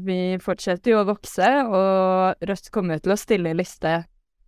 vi 0.00 0.18
fortsetter 0.40 0.94
jo 0.94 1.02
å 1.02 1.08
vokse, 1.10 1.48
og 1.68 2.46
Rødt 2.48 2.70
kommer 2.72 3.02
til 3.02 3.12
å 3.12 3.20
stille 3.20 3.52
liste 3.56 3.98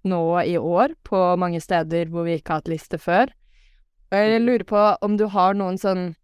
nå 0.07 0.23
i 0.47 0.57
år 0.57 0.95
på 1.05 1.21
mange 1.41 1.61
steder 1.61 2.09
hvor 2.13 2.27
vi 2.29 2.39
ikke 2.39 2.55
har 2.55 2.63
hatt 2.63 2.71
liste 2.73 3.01
før. 3.03 3.33
Og 4.13 4.23
jeg 4.23 4.45
lurer 4.45 4.65
på 4.69 4.85
om 5.05 5.19
du 5.19 5.27
har 5.33 5.57
noen 5.59 5.77
sånn 5.81 6.15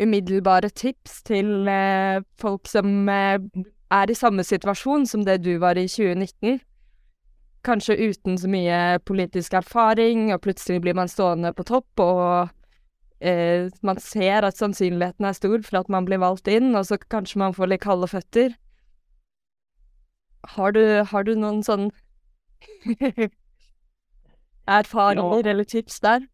umiddelbare 0.00 0.70
tips 0.76 1.22
til 1.26 1.68
eh, 1.68 2.22
folk 2.40 2.68
som 2.70 3.08
eh, 3.10 3.40
er 3.92 4.10
i 4.10 4.16
samme 4.16 4.44
situasjon 4.44 5.06
som 5.08 5.24
det 5.26 5.40
du 5.44 5.56
var 5.62 5.78
i 5.80 5.86
2019? 5.88 6.60
Kanskje 7.66 7.98
uten 7.98 8.36
så 8.38 8.48
mye 8.50 9.00
politisk 9.04 9.56
erfaring, 9.58 10.30
og 10.32 10.44
plutselig 10.44 10.84
blir 10.84 10.94
man 10.94 11.10
stående 11.10 11.50
på 11.56 11.66
topp 11.66 12.04
og 12.04 12.52
eh, 13.20 13.68
man 13.82 14.00
ser 14.02 14.44
at 14.46 14.58
sannsynligheten 14.58 15.24
er 15.24 15.36
stor 15.36 15.62
for 15.64 15.80
at 15.80 15.90
man 15.92 16.06
blir 16.08 16.20
valgt 16.22 16.48
inn, 16.48 16.74
og 16.76 16.86
så 16.88 16.98
kanskje 16.98 17.40
man 17.42 17.56
får 17.56 17.72
litt 17.72 17.84
kalde 17.84 18.08
føtter. 18.10 18.56
Har 20.56 20.72
du, 20.76 20.82
har 21.02 21.26
du 21.26 21.34
noen 21.34 21.62
sånn 21.66 21.90
erfaringer 24.78 25.42
ja. 25.42 25.50
eller 25.52 25.64
tips 25.64 26.00
der? 26.04 26.26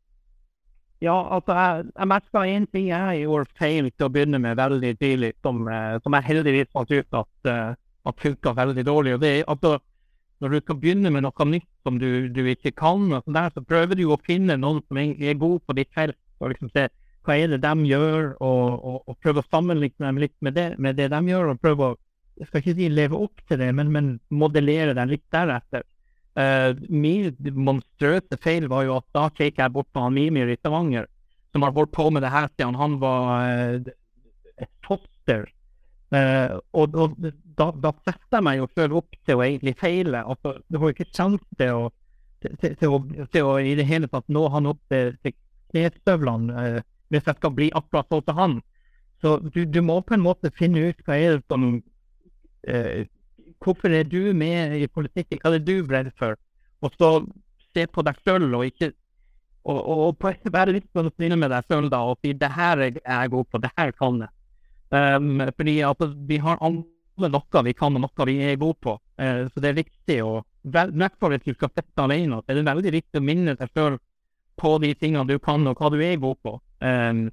Ja, 1.02 1.16
altså, 1.34 1.54
jeg, 1.58 1.86
jeg 1.98 2.08
merka 2.12 2.42
én 2.46 2.66
ting 2.70 2.90
jeg 2.92 3.22
gjorde 3.24 3.56
feil 3.58 3.88
til 3.90 4.06
å 4.06 4.10
begynne 4.12 4.38
med 4.38 4.58
veldig 4.60 4.92
tidlig, 5.00 5.32
som, 5.42 5.64
eh, 5.66 5.96
som 6.04 6.14
jeg 6.14 6.28
heldigvis 6.28 6.70
fant 6.70 6.92
ut 6.92 7.16
at, 7.18 7.32
uh, 7.48 7.72
at 8.06 8.22
funka 8.22 8.52
veldig 8.54 8.84
dårlig. 8.86 9.16
og 9.16 9.24
det 9.24 9.32
er 9.40 9.48
altså, 9.50 9.80
Når 10.42 10.48
du 10.48 10.58
skal 10.60 10.78
begynne 10.78 11.10
med 11.10 11.22
noe 11.22 11.44
nytt 11.46 11.68
som 11.86 11.98
du, 11.98 12.28
du 12.28 12.46
ikke 12.50 12.70
kan, 12.74 13.02
og 13.12 13.22
sånn 13.24 13.34
der, 13.34 13.50
så 13.54 13.62
prøver 13.62 13.98
du 13.98 14.08
å 14.10 14.18
finne 14.26 14.56
noen 14.58 14.80
som 14.86 14.98
er 14.98 15.34
god 15.38 15.60
på 15.66 15.74
ditt 15.78 15.90
felt 15.94 16.18
og 16.42 16.52
liksom 16.52 16.72
se 16.74 16.88
hva 17.22 17.36
er 17.38 17.52
det 17.52 17.60
de 17.62 17.86
gjør, 17.86 18.32
og, 18.42 18.64
og, 18.82 18.96
og 19.06 19.18
prøve 19.22 19.42
å 19.42 19.50
sammenligne 19.50 20.08
dem 20.08 20.18
litt 20.18 20.34
med 20.42 20.56
det, 20.58 20.72
med 20.82 20.98
det, 20.98 21.06
de 21.12 21.20
gjør, 21.30 21.52
og 21.52 21.62
prøve 21.62 21.92
å 21.92 21.98
jeg 22.40 22.48
skal 22.48 22.62
ikke 22.62 22.76
si 22.78 22.88
leve 22.88 23.18
opp 23.20 23.42
til 23.48 23.60
det, 23.60 23.68
men, 23.76 23.90
men 23.92 24.12
modellere 24.32 24.94
dem 24.96 25.10
litt 25.12 25.24
deretter. 25.34 25.84
Uh, 26.32 26.72
min 26.88 27.34
monstrøse 27.52 28.38
feil 28.40 28.70
var 28.72 28.86
jo 28.86 28.94
at 28.96 29.08
da 29.12 29.26
kjekk 29.36 29.60
jeg 29.60 29.74
bort 29.74 29.90
på 29.92 30.00
han 30.00 30.14
Mimir 30.16 30.48
i 30.48 30.56
Stavanger, 30.56 31.04
som 31.52 31.66
har 31.66 31.74
holdt 31.76 31.92
på 31.92 32.08
med 32.08 32.24
det 32.24 32.32
her 32.32 32.48
siden 32.54 32.78
han 32.80 32.96
var 33.02 33.44
uh, 33.44 33.90
et 34.64 34.72
foster. 34.86 35.44
Uh, 36.12 36.56
og, 36.72 36.96
og 36.96 37.20
da, 37.20 37.68
da 37.84 37.92
setter 38.00 38.38
jeg 38.38 38.46
meg 38.48 38.62
jo 38.62 38.70
selv 38.72 39.02
opp 39.02 39.20
til 39.28 39.38
å 39.38 39.44
egentlig 39.44 39.76
feile. 39.80 40.24
Altså, 40.24 40.56
du 40.72 40.80
har 40.80 40.96
ikke 40.96 41.12
sjanse 41.12 41.60
til 41.60 41.90
til, 42.42 42.56
til, 42.58 42.72
til, 43.30 43.44
å, 43.46 43.52
i 43.62 43.76
det 43.78 43.86
hele 43.86 44.08
tatt 44.10 44.26
nå 44.32 44.48
han 44.50 44.66
opp 44.72 44.80
til 44.90 45.12
knestøvlene 45.72 46.66
eh, 46.66 46.78
hvis 47.12 47.26
jeg 47.28 47.38
skal 47.38 47.56
bli 47.56 47.68
akkurat 47.76 48.08
sånn 48.12 48.24
som 48.28 48.38
han. 48.38 48.54
Så 49.22 49.36
du, 49.54 49.64
du, 49.64 49.80
må 49.84 50.00
på 50.02 50.16
en 50.16 50.24
måte 50.24 50.50
finne 50.56 50.88
ut 50.90 51.02
hva 51.06 51.18
er 51.18 51.38
det 51.38 51.44
som 51.50 51.74
eh, 52.66 53.04
Hvorfor 53.62 53.92
er 53.94 54.08
du 54.10 54.32
med 54.34 54.72
i 54.82 54.88
politikken? 54.90 55.38
Hva 55.38 55.52
er 55.52 55.60
det 55.60 55.68
du 55.70 55.86
brenner 55.86 56.14
for? 56.18 56.34
Og 56.82 56.90
så 56.98 57.10
se 57.76 57.84
på 57.86 58.02
deg 58.02 58.18
sjøl 58.24 58.48
og 58.48 58.64
ikke 58.66 58.88
og, 59.62 59.78
og, 59.78 60.00
og 60.18 60.50
være 60.50 60.74
litt 60.74 60.88
sånn 60.90 61.12
snill 61.14 61.36
med 61.38 61.52
deg 61.52 61.68
sjøl 61.70 61.86
og 61.86 62.16
si 62.18 62.32
det 62.34 62.50
her 62.50 62.80
er 62.82 62.96
jeg 62.98 63.30
god 63.30 63.50
på, 63.50 63.60
det 63.62 63.70
her 63.78 63.92
kan 63.94 64.24
jeg. 64.24 64.32
Um, 64.92 65.44
fordi 65.56 65.76
at 65.86 66.02
vi 66.28 66.38
har 66.42 66.58
alle 66.60 67.30
noe 67.32 67.62
vi 67.64 67.72
kan 67.76 67.94
og 67.96 68.02
noe 68.02 68.26
vi 68.28 68.34
er 68.44 68.58
gode 68.60 68.80
på. 68.82 68.96
Uh, 69.20 69.46
så 69.52 69.62
det 69.62 69.70
er 69.70 69.78
viktig 69.78 70.18
å 70.26 70.40
I 70.66 70.72
hvert 70.74 71.16
fall 71.20 71.32
hvis 71.36 71.46
du 71.46 71.54
skal 71.54 71.70
sitte 71.72 72.02
alene, 72.04 72.40
så 72.42 72.52
er 72.52 72.58
det 72.58 72.66
veldig 72.66 72.92
viktig 72.98 73.22
å 73.22 73.24
minne 73.24 73.54
deg 73.58 73.70
sjøl 73.70 73.96
på 74.60 74.76
de 74.82 74.92
tingene 74.98 75.28
du 75.28 75.38
kan, 75.42 75.64
og 75.68 75.78
hva 75.78 75.90
du 75.92 75.98
er 76.02 76.20
god 76.20 76.38
på. 76.44 76.56
Um, 76.82 77.24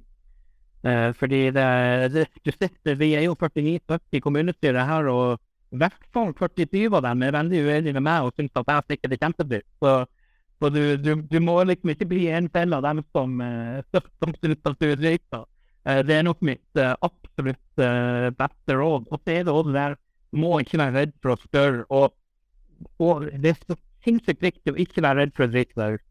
uh, 0.86 1.10
fordi 1.18 1.42
det, 1.54 1.66
det, 2.14 2.26
du 2.44 2.50
sitter, 2.54 2.98
Vi 2.98 3.14
er 3.18 3.26
jo 3.26 3.36
49-70 3.38 4.22
kommunestyret 4.24 4.86
her, 4.86 5.10
og 5.10 5.40
i 5.70 5.78
hvert 5.80 6.08
fall 6.14 6.32
47 6.34 6.88
av 6.88 7.04
dem 7.06 7.22
er 7.22 7.36
veldig 7.36 7.60
uenige 7.66 7.94
med 7.98 8.06
meg 8.06 8.26
og 8.26 8.34
syns 8.34 8.56
at 8.58 8.72
jeg 8.72 8.86
stikker 8.88 9.12
det 9.12 9.20
kjempedyrt. 9.22 9.68
Så, 9.82 9.94
så 10.60 10.70
du, 10.74 10.82
du, 10.98 11.12
du, 11.22 11.38
må 11.40 11.60
liksom 11.64 11.92
ikke 11.94 12.08
bli 12.10 12.26
en 12.34 12.50
fell 12.52 12.74
av 12.74 12.84
dem 12.88 13.04
som, 13.14 13.38
uh, 13.38 14.02
som 14.22 14.36
syns 14.40 14.70
at 14.72 14.80
du 14.80 14.88
er 14.90 14.98
drita. 14.98 15.44
Uh, 15.86 16.00
det 16.06 16.18
er 16.18 16.26
nok 16.26 16.42
mitt 16.44 16.80
uh, 16.80 16.96
absolutt 17.06 17.82
uh, 17.82 18.30
beste 18.36 18.78
råd. 18.80 19.06
Og 19.10 19.22
det 19.26 19.38
er 19.38 19.46
det 19.46 19.54
også 19.54 19.70
det 19.70 19.78
der 19.78 19.98
må 20.40 20.58
ikke 20.62 20.78
være 20.78 20.96
redd 20.98 21.14
for 21.22 21.34
å 21.34 21.40
spørre. 21.40 21.86
Og, 21.90 22.12
og 23.02 23.30
det 23.30 23.54
er 23.54 23.62
så 23.62 23.78
sinnssykt 24.04 24.42
viktig 24.42 24.74
å 24.74 24.80
ikke 24.80 25.04
være 25.04 25.24
redd 25.24 25.36
for 25.36 25.46
å 25.46 25.52
drite 25.52 25.78
deg 25.78 25.98
ut 25.98 26.06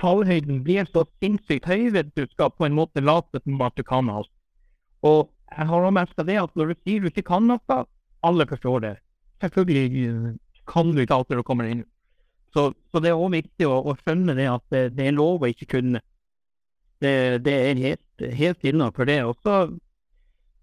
fallhøyden 0.00 0.62
blir 0.64 0.88
så 0.88 1.04
sinnssykt 1.20 1.68
høy 1.68 1.90
hvis 1.94 2.10
du 2.16 2.24
skal 2.30 2.50
på 2.56 2.64
en 2.66 2.76
måte 2.76 3.02
late 3.04 3.40
som 3.42 3.62
at 3.64 3.76
du 3.76 3.82
kan 3.86 4.10
alt. 4.10 4.30
Og 5.06 5.20
jeg 5.50 5.66
har 5.66 5.80
også 5.80 5.96
merka 5.96 6.22
det 6.26 6.38
at 6.40 6.56
når 6.56 6.66
du 6.70 6.74
sier 6.80 7.00
du 7.00 7.06
ikke 7.10 7.30
kan 7.30 7.48
noe, 7.48 7.76
alle 8.26 8.44
forstår 8.48 8.78
det. 8.84 8.94
Selvfølgelig 9.40 10.36
kan 10.70 10.86
du 10.94 10.98
ikke 11.02 11.16
alt 11.16 11.30
når 11.32 11.38
du 11.40 11.48
kommer 11.48 11.66
inn. 11.70 11.84
Så, 12.54 12.60
så 12.90 12.96
det 13.02 13.10
er 13.12 13.18
òg 13.18 13.30
viktig 13.32 13.66
å, 13.68 13.70
å, 13.86 13.88
skjønne 14.02 14.34
det 14.38 14.48
at 14.50 14.64
det, 14.74 14.82
det, 14.96 15.04
er 15.06 15.16
lov 15.16 15.44
å 15.44 15.50
ikke 15.50 15.72
kunne. 15.76 16.00
Det, 17.00 17.14
det 17.46 17.54
er 17.54 17.74
helt, 17.78 18.10
helt 18.40 18.60
innafor 18.66 19.04
det. 19.08 19.20
Og 19.24 19.34
så 19.46 19.54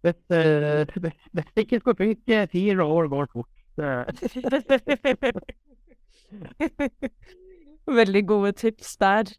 hvis, 0.06 0.20
uh, 0.30 0.84
hvis 1.34 1.54
det 1.56 1.64
ikke 1.64 1.82
skal 1.82 2.00
funke, 2.04 2.36
fire 2.52 2.84
år 2.86 3.04
går 3.12 3.26
fort. 3.34 3.54
Veldig 7.88 8.24
gode 8.28 8.52
tips 8.52 8.98
der. 9.00 9.30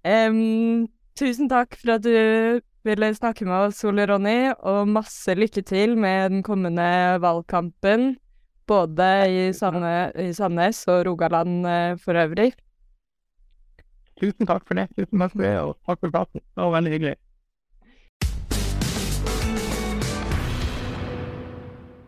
Um, 0.00 0.88
tusen 1.18 1.50
takk 1.50 1.76
for 1.76 1.98
at 1.98 2.04
du 2.06 2.60
ville 2.88 3.10
snakke 3.12 3.44
med 3.44 3.68
oss, 3.68 3.82
Ole 3.84 4.06
Ronny, 4.08 4.54
og 4.64 4.88
masse 4.88 5.34
lykke 5.36 5.62
til 5.68 5.92
med 6.00 6.32
den 6.32 6.42
kommende 6.42 7.20
valgkampen. 7.20 8.14
Både 8.70 9.08
i, 9.28 9.40
Sandnes, 9.52 10.14
i 10.16 10.32
Sandnes 10.32 10.86
og 10.88 11.04
Rogaland 11.06 11.66
uh, 11.66 11.98
for 12.00 12.16
øvrig. 12.16 12.54
Tusen 14.20 14.48
takk 14.48 14.64
for 14.68 14.80
det. 14.80 14.88
Tusen 14.96 15.20
takk 15.20 15.34
for 15.34 15.44
det, 15.44 15.56
og 15.60 15.76
takk 15.88 16.00
for 16.00 16.14
praten. 16.16 16.40
Det 16.40 16.64
var 16.64 16.76
veldig 16.78 16.92
hyggelig. 16.96 17.16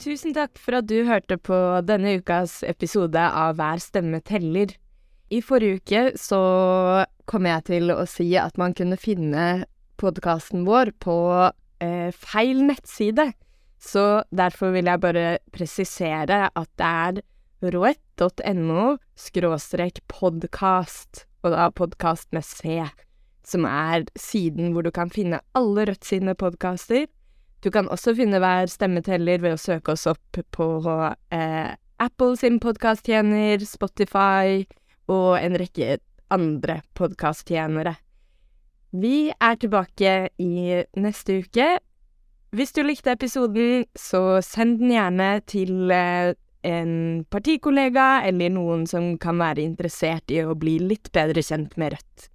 Tusen 0.03 0.35
takk 0.35 0.59
for 0.59 0.81
at 0.81 0.89
du 0.91 1.05
hørte 1.07 1.37
på 1.39 1.57
denne 1.87 2.17
ukas 2.19 2.63
episode 2.67 3.21
av 3.21 3.55
Hver 3.61 3.79
stemme 3.85 4.19
teller. 4.27 4.73
I 5.33 5.41
forrige 5.41 5.81
uke 5.81 6.01
så 6.21 6.41
kom 7.31 7.47
jeg 7.49 7.65
til 7.71 7.93
å 7.95 8.03
si 8.11 8.27
at 8.37 8.59
man 8.61 8.75
kunne 8.77 8.99
finne 9.01 9.65
podkasten 10.01 10.67
vår 10.67 10.93
på 11.01 11.17
eh, 11.81 12.11
feil 12.13 12.61
nettside. 12.69 13.31
Så 13.83 14.23
derfor 14.31 14.75
vil 14.77 14.91
jeg 14.91 15.03
bare 15.03 15.39
presisere 15.55 16.45
at 16.53 16.71
det 16.79 16.91
er 16.91 17.23
roett.no 17.73 18.85
skråstrek 19.19 20.03
podkast, 20.13 21.25
og 21.43 21.55
da 21.55 21.71
podkast 21.75 22.29
med 22.37 22.45
C, 22.47 22.83
som 23.47 23.65
er 23.67 24.05
siden 24.19 24.75
hvor 24.75 24.85
du 24.85 24.93
kan 24.95 25.11
finne 25.11 25.41
alle 25.57 25.89
Rødt 25.89 26.07
sine 26.07 26.37
podkaster 26.39 27.09
du 27.63 27.71
kan 27.71 27.87
også 27.95 28.17
finne 28.19 28.41
hver 28.43 28.67
stemmeteller 28.71 29.39
ved 29.43 29.55
å 29.55 29.61
søke 29.61 29.95
oss 29.95 30.09
opp 30.11 30.41
på 30.55 30.69
eh, 31.31 31.75
Apple 32.03 32.35
sin 32.41 32.59
podkasttjener, 32.63 33.63
Spotify 33.63 34.65
og 35.11 35.39
en 35.41 35.59
rekke 35.59 35.99
andre 36.33 36.81
podkasttjenere. 36.99 37.97
Vi 38.93 39.33
er 39.33 39.57
tilbake 39.57 40.15
i 40.39 40.83
neste 41.01 41.41
uke. 41.43 41.69
Hvis 42.53 42.75
du 42.77 42.83
likte 42.85 43.15
episoden, 43.17 43.87
så 43.97 44.43
send 44.45 44.83
den 44.83 44.93
gjerne 44.93 45.31
til 45.49 45.91
eh, 45.91 46.35
en 46.69 47.25
partikollega 47.33 48.27
eller 48.29 48.53
noen 48.53 48.85
som 48.87 49.15
kan 49.19 49.41
være 49.41 49.65
interessert 49.65 50.31
i 50.31 50.43
å 50.45 50.57
bli 50.59 50.77
litt 50.93 51.09
bedre 51.17 51.45
kjent 51.45 51.79
med 51.81 51.97
Rødt. 51.97 52.29